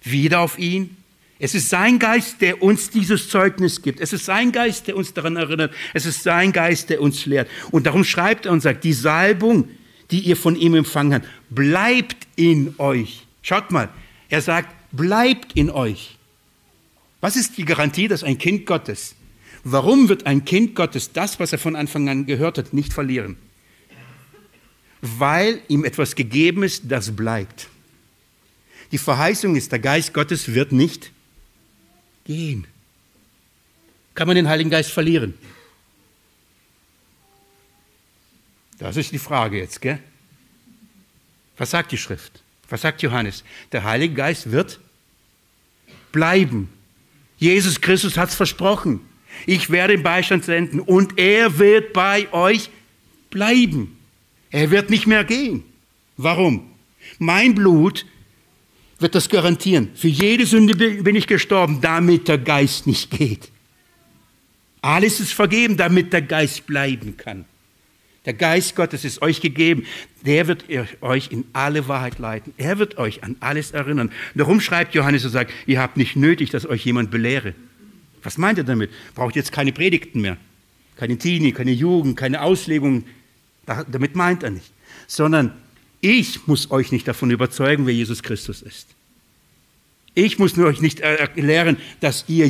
[0.04, 0.96] wieder auf ihn.
[1.38, 4.00] Es ist sein Geist, der uns dieses Zeugnis gibt.
[4.00, 5.74] Es ist sein Geist, der uns daran erinnert.
[5.94, 7.50] Es ist sein Geist, der uns lehrt.
[7.72, 9.68] Und darum schreibt er und sagt, die Salbung,
[10.12, 13.26] die ihr von ihm empfangen habt, bleibt in euch.
[13.42, 13.90] Schaut mal,
[14.30, 16.18] er sagt, bleibt in euch.
[17.22, 19.16] Was ist die Garantie, dass ein Kind Gottes,
[19.64, 23.38] warum wird ein Kind Gottes das, was er von Anfang an gehört hat, nicht verlieren?
[25.02, 27.68] Weil ihm etwas gegeben ist, das bleibt.
[28.92, 31.12] Die Verheißung ist, der Geist Gottes wird nicht
[32.26, 32.66] gehen.
[34.16, 35.36] Kann man den Heiligen Geist verlieren?
[38.80, 40.00] Das ist die Frage jetzt, gell?
[41.58, 42.42] Was sagt die Schrift?
[42.70, 43.44] Was sagt Johannes?
[43.72, 44.80] Der Heilige Geist wird
[46.12, 46.70] bleiben.
[47.38, 49.02] Jesus Christus hat es versprochen.
[49.46, 52.70] Ich werde den Beistand senden und er wird bei euch
[53.30, 53.98] bleiben.
[54.50, 55.64] Er wird nicht mehr gehen.
[56.18, 56.72] Warum?
[57.20, 58.06] Mein Blut
[58.98, 59.92] wird das garantieren.
[59.96, 63.50] Für jede Sünde bin ich gestorben, damit der Geist nicht geht.
[64.82, 67.46] Alles ist vergeben, damit der Geist bleiben kann.
[68.26, 69.86] Der Geist Gottes ist euch gegeben.
[70.26, 70.66] Der wird
[71.02, 72.54] euch in alle Wahrheit leiten.
[72.58, 74.12] Er wird euch an alles erinnern.
[74.36, 77.54] Darum schreibt Johannes und sagt, ihr habt nicht nötig, dass euch jemand belehre.
[78.22, 78.92] Was meint er damit?
[79.16, 80.38] Braucht jetzt keine Predigten mehr.
[80.98, 83.06] Keine Teenie, keine Jugend, keine Auslegungen.
[83.66, 84.72] Damit meint er nicht.
[85.08, 85.54] Sondern
[86.02, 88.88] ich muss euch nicht davon überzeugen, wer Jesus Christus ist.
[90.14, 92.46] Ich muss euch nicht erklären, dass ihr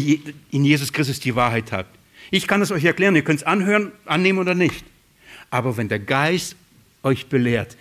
[0.50, 1.96] in Jesus Christus die Wahrheit habt.
[2.32, 4.84] Ich kann es euch erklären, ihr könnt es anhören, annehmen oder nicht.
[5.50, 6.56] Aber wenn der Geist
[7.04, 7.76] euch belehrt,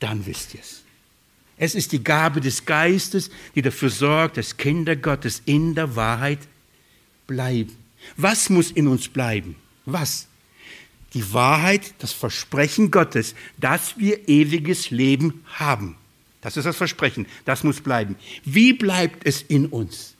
[0.00, 0.82] dann wisst ihr es.
[1.56, 6.38] Es ist die Gabe des Geistes, die dafür sorgt, dass Kinder Gottes in der Wahrheit
[7.26, 7.76] bleiben.
[8.16, 9.56] Was muss in uns bleiben?
[9.84, 10.28] Was?
[11.14, 15.96] die Wahrheit, das Versprechen Gottes, dass wir ewiges Leben haben.
[16.40, 18.16] Das ist das Versprechen, das muss bleiben.
[18.44, 20.14] Wie bleibt es in uns?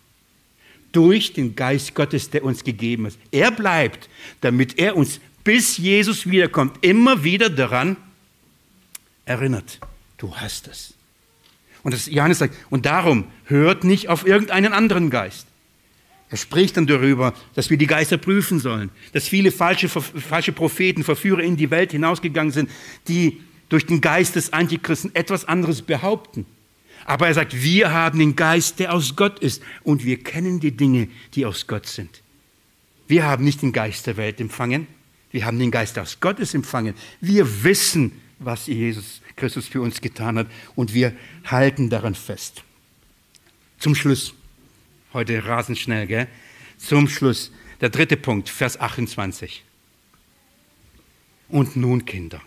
[0.91, 3.19] Durch den Geist Gottes, der uns gegeben ist.
[3.31, 4.09] Er bleibt,
[4.41, 7.97] damit er uns, bis Jesus wiederkommt, immer wieder daran
[9.25, 9.81] erinnert.
[10.19, 10.93] Du hast es.
[11.83, 15.47] Und das Johannes sagt, und darum hört nicht auf irgendeinen anderen Geist.
[16.29, 21.03] Er spricht dann darüber, dass wir die Geister prüfen sollen, dass viele falsche, falsche Propheten,
[21.03, 22.71] Verführer in die Welt hinausgegangen sind,
[23.09, 23.41] die
[23.71, 26.45] durch den Geist des Antichristen etwas anderes behaupten.
[27.07, 30.77] Aber er sagt, wir haben den Geist, der aus Gott ist und wir kennen die
[30.77, 32.21] Dinge, die aus Gott sind.
[33.07, 34.89] Wir haben nicht den Geist der Welt empfangen,
[35.39, 36.97] wir haben den Geist aus Gottes empfangen.
[37.20, 38.11] Wir wissen,
[38.41, 41.12] was Jesus Christus für uns getan hat und wir
[41.45, 42.64] halten daran fest.
[43.78, 44.34] Zum Schluss.
[45.12, 46.26] Heute rasend schnell, gell?
[46.76, 47.53] Zum Schluss.
[47.80, 49.62] Der dritte Punkt, Vers 28.
[51.51, 52.41] Und nun, Kinder.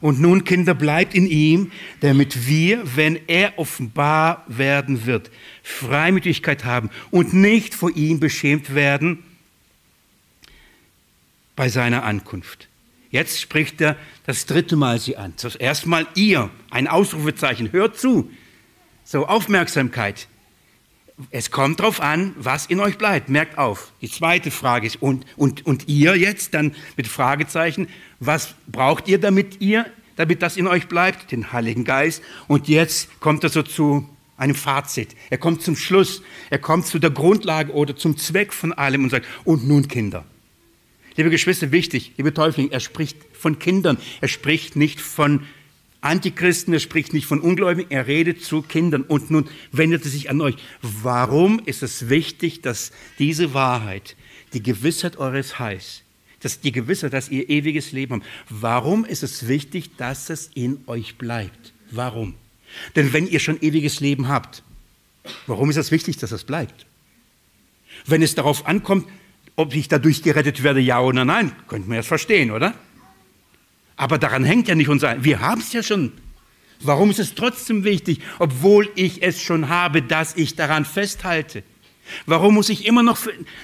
[0.00, 5.30] Und nun, Kinder, bleibt in ihm, damit wir, wenn er offenbar werden wird,
[5.62, 9.24] Freimütigkeit haben und nicht vor ihm beschämt werden
[11.58, 12.68] bei seiner Ankunft.
[13.10, 15.32] Jetzt spricht er das dritte Mal sie an.
[15.36, 18.30] Zuerst mal ihr, ein Ausrufezeichen, hört zu.
[19.04, 20.28] So, Aufmerksamkeit
[21.30, 23.28] es kommt darauf an, was in euch bleibt.
[23.28, 23.92] Merkt auf.
[24.00, 27.88] Die zweite Frage ist, und, und, und ihr jetzt dann mit Fragezeichen,
[28.20, 31.32] was braucht ihr, damit ihr, damit das in euch bleibt?
[31.32, 32.22] Den Heiligen Geist.
[32.46, 35.16] Und jetzt kommt er so zu einem Fazit.
[35.30, 36.22] Er kommt zum Schluss.
[36.50, 40.24] Er kommt zu der Grundlage oder zum Zweck von allem und sagt, und nun Kinder.
[41.18, 43.98] Liebe Geschwister, wichtig, liebe Täufling, er spricht von Kindern.
[44.22, 45.46] Er spricht nicht von
[46.00, 49.02] Antichristen, er spricht nicht von Ungläubigen, er redet zu Kindern.
[49.02, 50.54] Und nun wendet er sich an euch.
[50.80, 54.16] Warum ist es wichtig, dass diese Wahrheit,
[54.54, 56.02] die Gewissheit eures Heils,
[56.40, 60.78] dass die Gewissheit, dass ihr ewiges Leben habt, warum ist es wichtig, dass es in
[60.86, 61.74] euch bleibt?
[61.90, 62.34] Warum?
[62.96, 64.62] Denn wenn ihr schon ewiges Leben habt,
[65.46, 66.86] Warum ist es wichtig, dass das bleibt?
[68.06, 69.06] Wenn es darauf ankommt,
[69.58, 72.74] ob ich dadurch gerettet werde, ja oder nein, könnten wir das verstehen, oder?
[73.96, 75.24] Aber daran hängt ja nicht unser.
[75.24, 76.12] Wir haben es ja schon.
[76.80, 81.64] Warum ist es trotzdem wichtig, obwohl ich es schon habe, dass ich daran festhalte?
[82.24, 83.18] Warum muss ich immer noch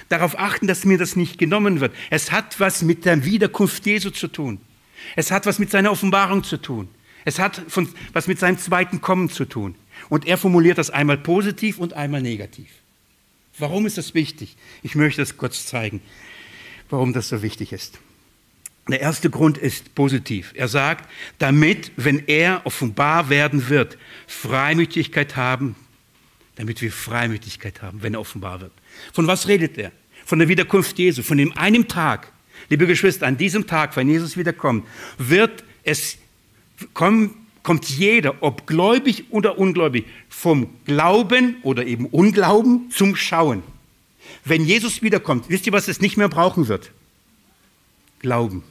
[0.09, 1.95] darauf achten, dass mir das nicht genommen wird?
[2.09, 4.59] Es hat was mit der Wiederkunft Jesu zu tun.
[5.15, 6.89] Es hat was mit seiner Offenbarung zu tun.
[7.23, 7.61] Es hat
[8.11, 9.75] was mit seinem zweiten Kommen zu tun.
[10.09, 12.67] Und er formuliert das einmal positiv und einmal negativ.
[13.57, 14.57] Warum ist das wichtig?
[14.83, 16.01] Ich möchte es kurz zeigen,
[16.89, 17.99] warum das so wichtig ist.
[18.87, 20.51] Der erste Grund ist positiv.
[20.55, 23.97] Er sagt, damit, wenn er offenbar werden wird,
[24.27, 25.75] Freimütigkeit haben,
[26.55, 28.71] damit wir Freimütigkeit haben, wenn er offenbar wird.
[29.11, 29.91] Von was redet er?
[30.25, 32.31] Von der Wiederkunft Jesu, von dem einen Tag.
[32.69, 34.87] Liebe Geschwister, an diesem Tag, wenn Jesus wiederkommt,
[35.17, 36.17] wird es
[36.93, 43.63] kommen, kommt jeder, ob gläubig oder ungläubig, vom Glauben oder eben Unglauben zum Schauen.
[44.45, 46.91] Wenn Jesus wiederkommt, wisst ihr, was es nicht mehr brauchen wird?
[48.19, 48.63] Glauben.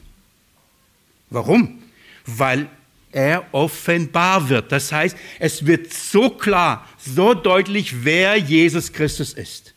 [1.29, 1.83] Warum?
[2.25, 2.69] Weil
[3.11, 4.71] er offenbar wird.
[4.71, 9.73] Das heißt, es wird so klar, so deutlich, wer Jesus Christus ist.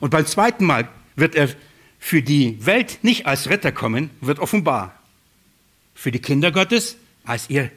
[0.00, 1.48] Und beim zweiten Mal wird er
[2.00, 5.00] für die Welt nicht als Retter kommen, wird offenbar.
[5.94, 7.70] Für die Kinder Gottes als ihr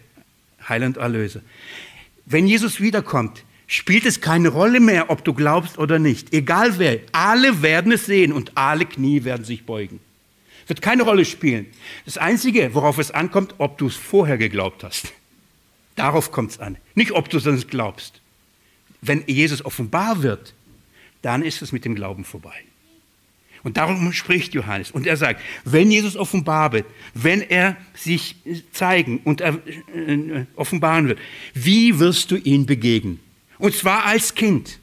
[0.70, 1.42] Heiland Erlöser.
[2.26, 6.34] Wenn Jesus wiederkommt, spielt es keine Rolle mehr, ob du glaubst oder nicht.
[6.34, 10.00] Egal wer, alle werden es sehen und alle Knie werden sich beugen.
[10.68, 11.66] Wird keine Rolle spielen.
[12.06, 15.12] Das Einzige, worauf es ankommt, ob du es vorher geglaubt hast.
[15.96, 16.78] Darauf kommt es an.
[16.96, 18.22] Nicht, ob du es sonst glaubst.
[19.02, 20.54] Wenn Jesus offenbar wird,
[21.22, 22.54] dann ist es mit dem Glauben vorbei.
[23.64, 24.92] Und darum spricht Johannes.
[24.92, 28.36] Und er sagt, wenn Jesus offenbar wird, wenn er sich
[28.72, 29.54] zeigen und äh,
[30.56, 31.20] offenbaren wird,
[31.54, 33.20] wie wirst du ihn begegnen?
[33.58, 34.80] Und zwar als Kind,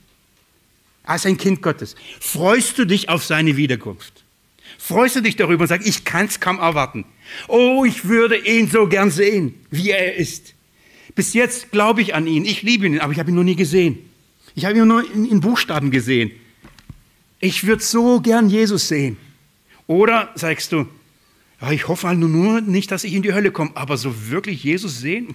[1.04, 1.96] als ein Kind Gottes.
[2.20, 4.24] Freust du dich auf seine Wiederkunft?
[4.78, 7.04] Freust du dich darüber und sagst, ich kann es kaum erwarten.
[7.48, 10.54] Oh, ich würde ihn so gern sehen, wie er ist.
[11.14, 13.56] Bis jetzt glaube ich an ihn, ich liebe ihn, aber ich habe ihn noch nie
[13.56, 13.98] gesehen.
[14.54, 16.30] Ich habe ihn nur in, in Buchstaben gesehen.
[17.38, 19.16] Ich würde so gern Jesus sehen.
[19.86, 20.86] Oder sagst du,
[21.60, 24.64] ja, ich hoffe halt nur nicht, dass ich in die Hölle komme, aber so wirklich
[24.64, 25.34] Jesus sehen,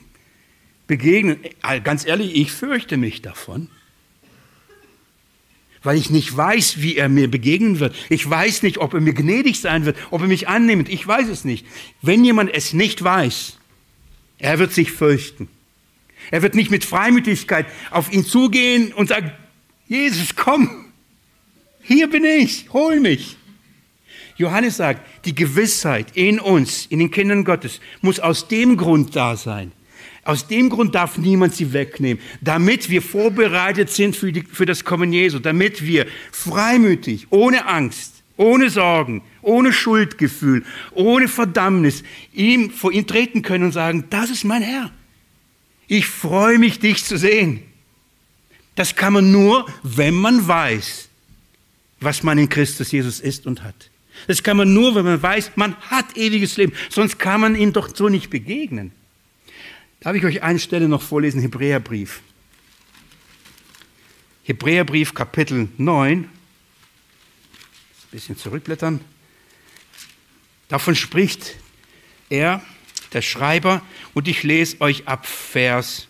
[0.87, 1.37] begegnen,
[1.83, 3.69] ganz ehrlich, ich fürchte mich davon
[5.83, 7.95] weil ich nicht weiß, wie er mir begegnen wird.
[8.09, 10.89] Ich weiß nicht, ob er mir gnädig sein wird, ob er mich annimmt.
[10.89, 11.65] Ich weiß es nicht.
[12.01, 13.57] Wenn jemand es nicht weiß,
[14.37, 15.47] er wird sich fürchten.
[16.29, 19.31] Er wird nicht mit Freimütigkeit auf ihn zugehen und sagen,
[19.87, 20.90] Jesus, komm,
[21.91, 23.37] hier bin ich, hol mich.
[24.37, 29.35] Johannes sagt, die Gewissheit in uns, in den Kindern Gottes, muss aus dem Grund da
[29.35, 29.71] sein,
[30.23, 34.83] aus dem Grund darf niemand sie wegnehmen, damit wir vorbereitet sind für, die, für das
[34.83, 42.91] Kommen Jesu, damit wir freimütig, ohne Angst, ohne Sorgen, ohne Schuldgefühl, ohne Verdammnis ihm, vor
[42.91, 44.91] ihm treten können und sagen, das ist mein Herr.
[45.87, 47.61] Ich freue mich, dich zu sehen.
[48.75, 51.09] Das kann man nur, wenn man weiß,
[52.01, 53.89] was man in Christus Jesus ist und hat.
[54.27, 56.73] Das kann man nur, wenn man weiß, man hat ewiges Leben.
[56.89, 58.91] Sonst kann man ihm doch so nicht begegnen.
[60.01, 62.21] Darf ich euch eine Stelle noch vorlesen, Hebräerbrief.
[64.43, 66.23] Hebräerbrief Kapitel 9.
[66.23, 66.29] Ein
[68.09, 68.99] bisschen zurückblättern.
[70.67, 71.55] Davon spricht
[72.29, 72.63] er,
[73.13, 73.81] der Schreiber,
[74.13, 76.07] und ich lese euch ab Vers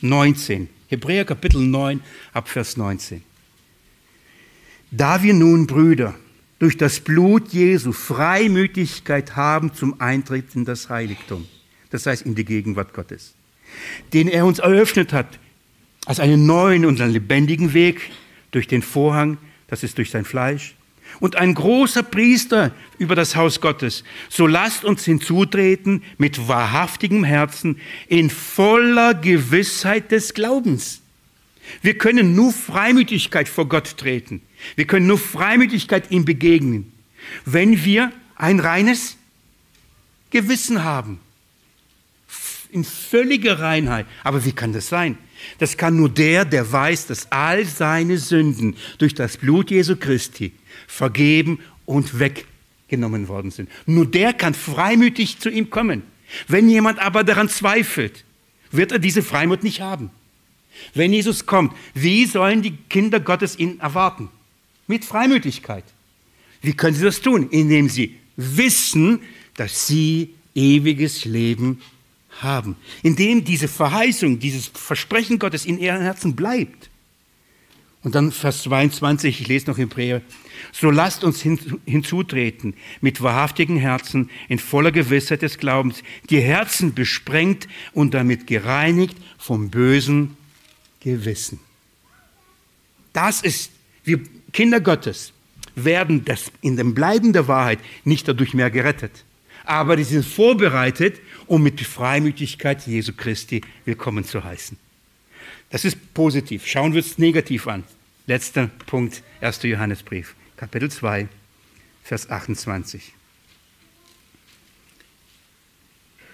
[0.00, 0.68] 19.
[0.94, 2.00] Hebräer Kapitel 9
[2.32, 3.22] ab Vers 19.
[4.92, 6.14] Da wir nun, Brüder,
[6.60, 11.46] durch das Blut Jesu Freimütigkeit haben zum Eintritt in das Heiligtum,
[11.90, 13.34] das heißt in die Gegenwart Gottes,
[14.12, 15.40] den er uns eröffnet hat,
[16.06, 18.12] als einen neuen und lebendigen Weg
[18.52, 20.76] durch den Vorhang, das ist durch sein Fleisch,
[21.20, 24.04] und ein großer Priester über das Haus Gottes.
[24.28, 31.00] So lasst uns hinzutreten mit wahrhaftigem Herzen in voller Gewissheit des Glaubens.
[31.82, 34.42] Wir können nur Freimütigkeit vor Gott treten.
[34.76, 36.92] Wir können nur Freimütigkeit ihm begegnen,
[37.44, 39.16] wenn wir ein reines
[40.30, 41.20] Gewissen haben.
[42.70, 44.06] In völliger Reinheit.
[44.24, 45.16] Aber wie kann das sein?
[45.58, 50.52] Das kann nur der, der weiß, dass all seine Sünden durch das Blut Jesu Christi
[50.86, 53.70] vergeben und weggenommen worden sind.
[53.86, 56.02] Nur der kann freimütig zu ihm kommen.
[56.48, 58.24] Wenn jemand aber daran zweifelt,
[58.70, 60.10] wird er diese Freimut nicht haben.
[60.94, 64.28] Wenn Jesus kommt, wie sollen die Kinder Gottes ihn erwarten?
[64.86, 65.84] Mit Freimütigkeit.
[66.62, 67.48] Wie können sie das tun?
[67.50, 69.20] Indem sie wissen,
[69.56, 71.80] dass sie ewiges Leben
[72.40, 76.90] haben, indem diese Verheißung, dieses Versprechen Gottes in ihren Herzen bleibt.
[78.04, 80.20] Und dann Vers 22, ich lese noch Hebräer,
[80.72, 87.66] so lasst uns hinzutreten mit wahrhaftigen Herzen in voller Gewissheit des Glaubens, die Herzen besprengt
[87.94, 90.36] und damit gereinigt vom bösen
[91.00, 91.60] Gewissen.
[93.14, 93.72] Das ist,
[94.04, 94.20] wir
[94.52, 95.32] Kinder Gottes
[95.74, 99.24] werden das in dem Bleiben der Wahrheit nicht dadurch mehr gerettet,
[99.64, 104.76] aber die sind vorbereitet, um mit Freimütigkeit Jesu Christi willkommen zu heißen.
[105.74, 106.68] Das ist positiv.
[106.68, 107.82] Schauen wir es negativ an.
[108.28, 109.64] Letzter Punkt, 1.
[109.64, 111.26] Johannesbrief, Kapitel 2,
[112.04, 113.12] Vers 28.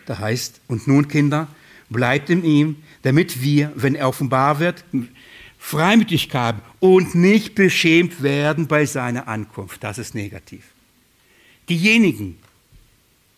[0.04, 1.48] Da heißt, und nun Kinder,
[1.88, 4.84] bleibt in ihm, damit wir, wenn er offenbar wird,
[5.58, 9.82] Freimütigkeit haben und nicht beschämt werden bei seiner Ankunft.
[9.82, 10.64] Das ist negativ.
[11.70, 12.36] Diejenigen,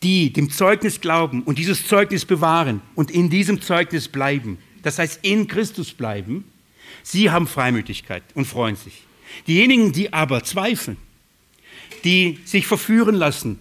[0.02, 5.20] die dem Zeugnis glauben und dieses Zeugnis bewahren und in diesem Zeugnis bleiben, das heißt
[5.22, 6.44] in Christus bleiben,
[7.02, 9.02] sie haben Freimütigkeit und freuen sich.
[9.46, 10.96] Diejenigen, die aber zweifeln,
[12.04, 13.58] die sich verführen lassen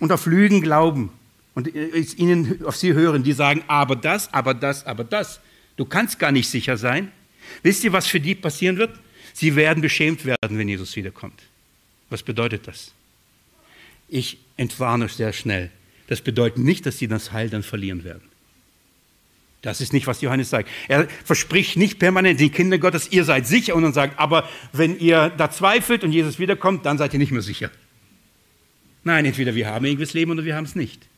[0.00, 1.10] und auf Lügen glauben
[1.54, 5.40] und ihnen auf sie hören, die sagen, aber das, aber das, aber das,
[5.76, 7.10] du kannst gar nicht sicher sein.
[7.62, 8.98] Wisst ihr, was für die passieren wird?
[9.32, 11.42] Sie werden beschämt werden, wenn Jesus wiederkommt.
[12.10, 12.92] Was bedeutet das?
[14.08, 15.70] Ich entwarne sehr schnell.
[16.06, 18.22] Das bedeutet nicht, dass sie das Heil dann verlieren werden.
[19.64, 20.68] Das ist nicht, was Johannes sagt.
[20.88, 24.98] Er verspricht nicht permanent den Kindern Gottes, ihr seid sicher und dann sagt, aber wenn
[24.98, 27.70] ihr da zweifelt und Jesus wiederkommt, dann seid ihr nicht mehr sicher.
[29.04, 31.08] Nein, entweder wir haben ewiges Leben oder wir haben es nicht.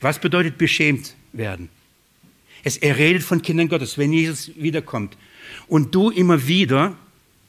[0.00, 1.68] Was bedeutet beschämt werden?
[2.64, 5.16] Es, er redet von Kindern Gottes, wenn Jesus wiederkommt
[5.68, 6.96] und du immer wieder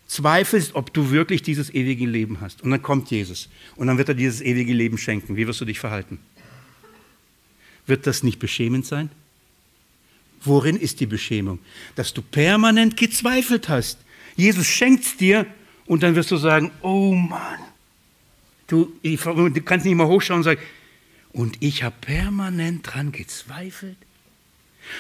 [0.06, 2.62] zweifelst, ob du wirklich dieses ewige Leben hast.
[2.62, 5.36] Und dann kommt Jesus und dann wird er dieses ewige Leben schenken.
[5.36, 6.20] Wie wirst du dich verhalten?
[7.88, 9.10] Wird das nicht beschämend sein?
[10.44, 11.60] Worin ist die Beschämung?
[11.96, 14.00] Dass du permanent gezweifelt hast.
[14.36, 15.46] Jesus schenkt es dir
[15.86, 17.60] und dann wirst du sagen, oh Mann,
[18.68, 20.62] du, du kannst nicht mal hochschauen und sagen,
[21.34, 23.98] und ich habe permanent dran gezweifelt.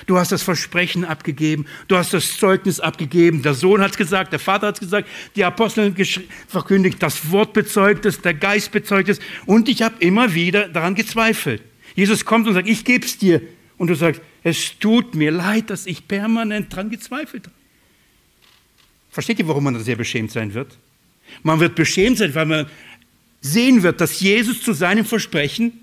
[0.06, 4.32] Du hast das Versprechen abgegeben, du hast das Zeugnis abgegeben, der Sohn hat es gesagt,
[4.32, 5.94] der Vater hat es gesagt, die Apostel
[6.48, 10.96] verkündigt, das Wort bezeugt es, der Geist bezeugt es und ich habe immer wieder daran
[10.96, 11.64] gezweifelt.
[11.96, 13.42] Jesus kommt und sagt, ich gebe es dir.
[13.78, 17.56] Und du sagst, es tut mir leid, dass ich permanent daran gezweifelt habe.
[19.12, 20.78] Versteht ihr, warum man da sehr beschämt sein wird?
[21.44, 22.68] Man wird beschämt sein, weil man
[23.42, 25.74] sehen wird, dass Jesus zu seinem Versprechen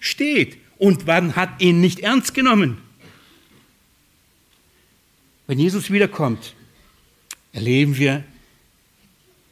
[0.00, 2.78] steht und man hat ihn nicht ernst genommen.
[5.46, 6.54] Wenn Jesus wiederkommt,
[7.52, 8.24] erleben wir,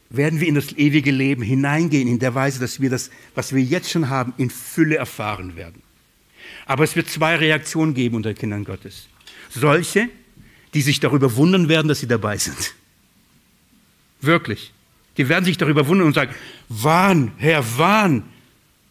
[0.09, 3.61] werden wir in das ewige Leben hineingehen, in der Weise, dass wir das, was wir
[3.61, 5.81] jetzt schon haben, in Fülle erfahren werden.
[6.65, 9.07] Aber es wird zwei Reaktionen geben unter den Kindern Gottes.
[9.49, 10.09] Solche,
[10.73, 12.73] die sich darüber wundern werden, dass sie dabei sind.
[14.21, 14.73] Wirklich.
[15.17, 16.33] Die werden sich darüber wundern und sagen,
[16.67, 18.23] wann, Herr, wann?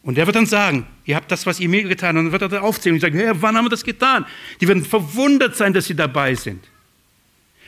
[0.03, 2.19] Und er wird dann sagen, ihr habt das, was ihr mir getan habt.
[2.19, 4.25] Und dann wird er aufzählen und sagen, Herr, wann haben wir das getan?
[4.61, 6.65] Die werden verwundert sein, dass sie dabei sind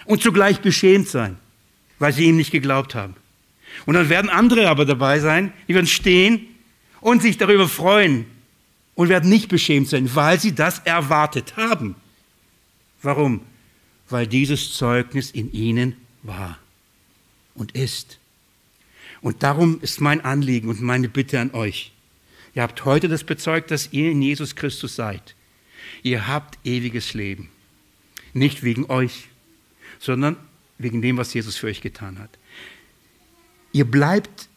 [0.05, 1.37] und zugleich beschämt sein,
[1.99, 3.17] weil sie ihm nicht geglaubt haben.
[3.85, 6.47] Und dann werden andere aber dabei sein, die werden stehen
[7.01, 8.25] und sich darüber freuen
[8.97, 11.95] und werden nicht beschämt sein, weil sie das erwartet haben.
[13.03, 13.43] Warum?
[14.09, 16.59] Weil dieses Zeugnis in ihnen war
[17.55, 18.19] und ist.
[19.21, 21.93] Und darum ist mein Anliegen und meine Bitte an euch.
[22.55, 25.35] Ihr habt heute das bezeugt, dass ihr in Jesus Christus seid.
[26.03, 27.51] Ihr habt ewiges Leben.
[28.33, 29.29] Nicht wegen euch,
[29.99, 30.37] sondern
[30.79, 32.31] wegen dem, was Jesus für euch getan hat.
[33.73, 34.49] Ihr bleibt,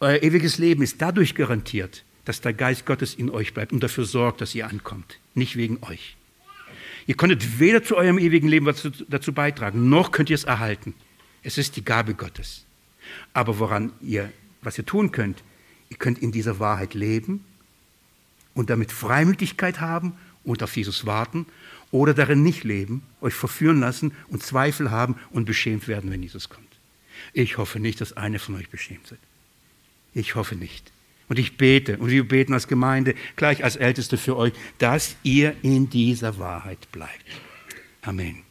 [0.00, 4.04] euer ewiges Leben ist dadurch garantiert, dass der Geist Gottes in euch bleibt und dafür
[4.04, 6.16] sorgt, dass ihr ankommt, nicht wegen euch.
[7.06, 10.94] Ihr konntet weder zu eurem ewigen Leben was dazu beitragen, noch könnt ihr es erhalten.
[11.42, 12.64] Es ist die Gabe Gottes.
[13.34, 15.42] Aber woran ihr, was ihr tun könnt,
[15.90, 17.44] ihr könnt in dieser Wahrheit leben
[18.54, 20.14] und damit Freimütigkeit haben
[20.44, 21.46] und auf Jesus warten
[21.90, 26.48] oder darin nicht leben, euch verführen lassen und Zweifel haben und beschämt werden, wenn Jesus
[26.48, 26.64] kommt.
[27.34, 29.20] Ich hoffe nicht, dass eine von euch beschämt sind.
[30.14, 30.93] Ich hoffe nicht.
[31.28, 35.54] Und ich bete, und wir beten als Gemeinde, gleich als Älteste für euch, dass ihr
[35.62, 37.24] in dieser Wahrheit bleibt.
[38.02, 38.42] Amen.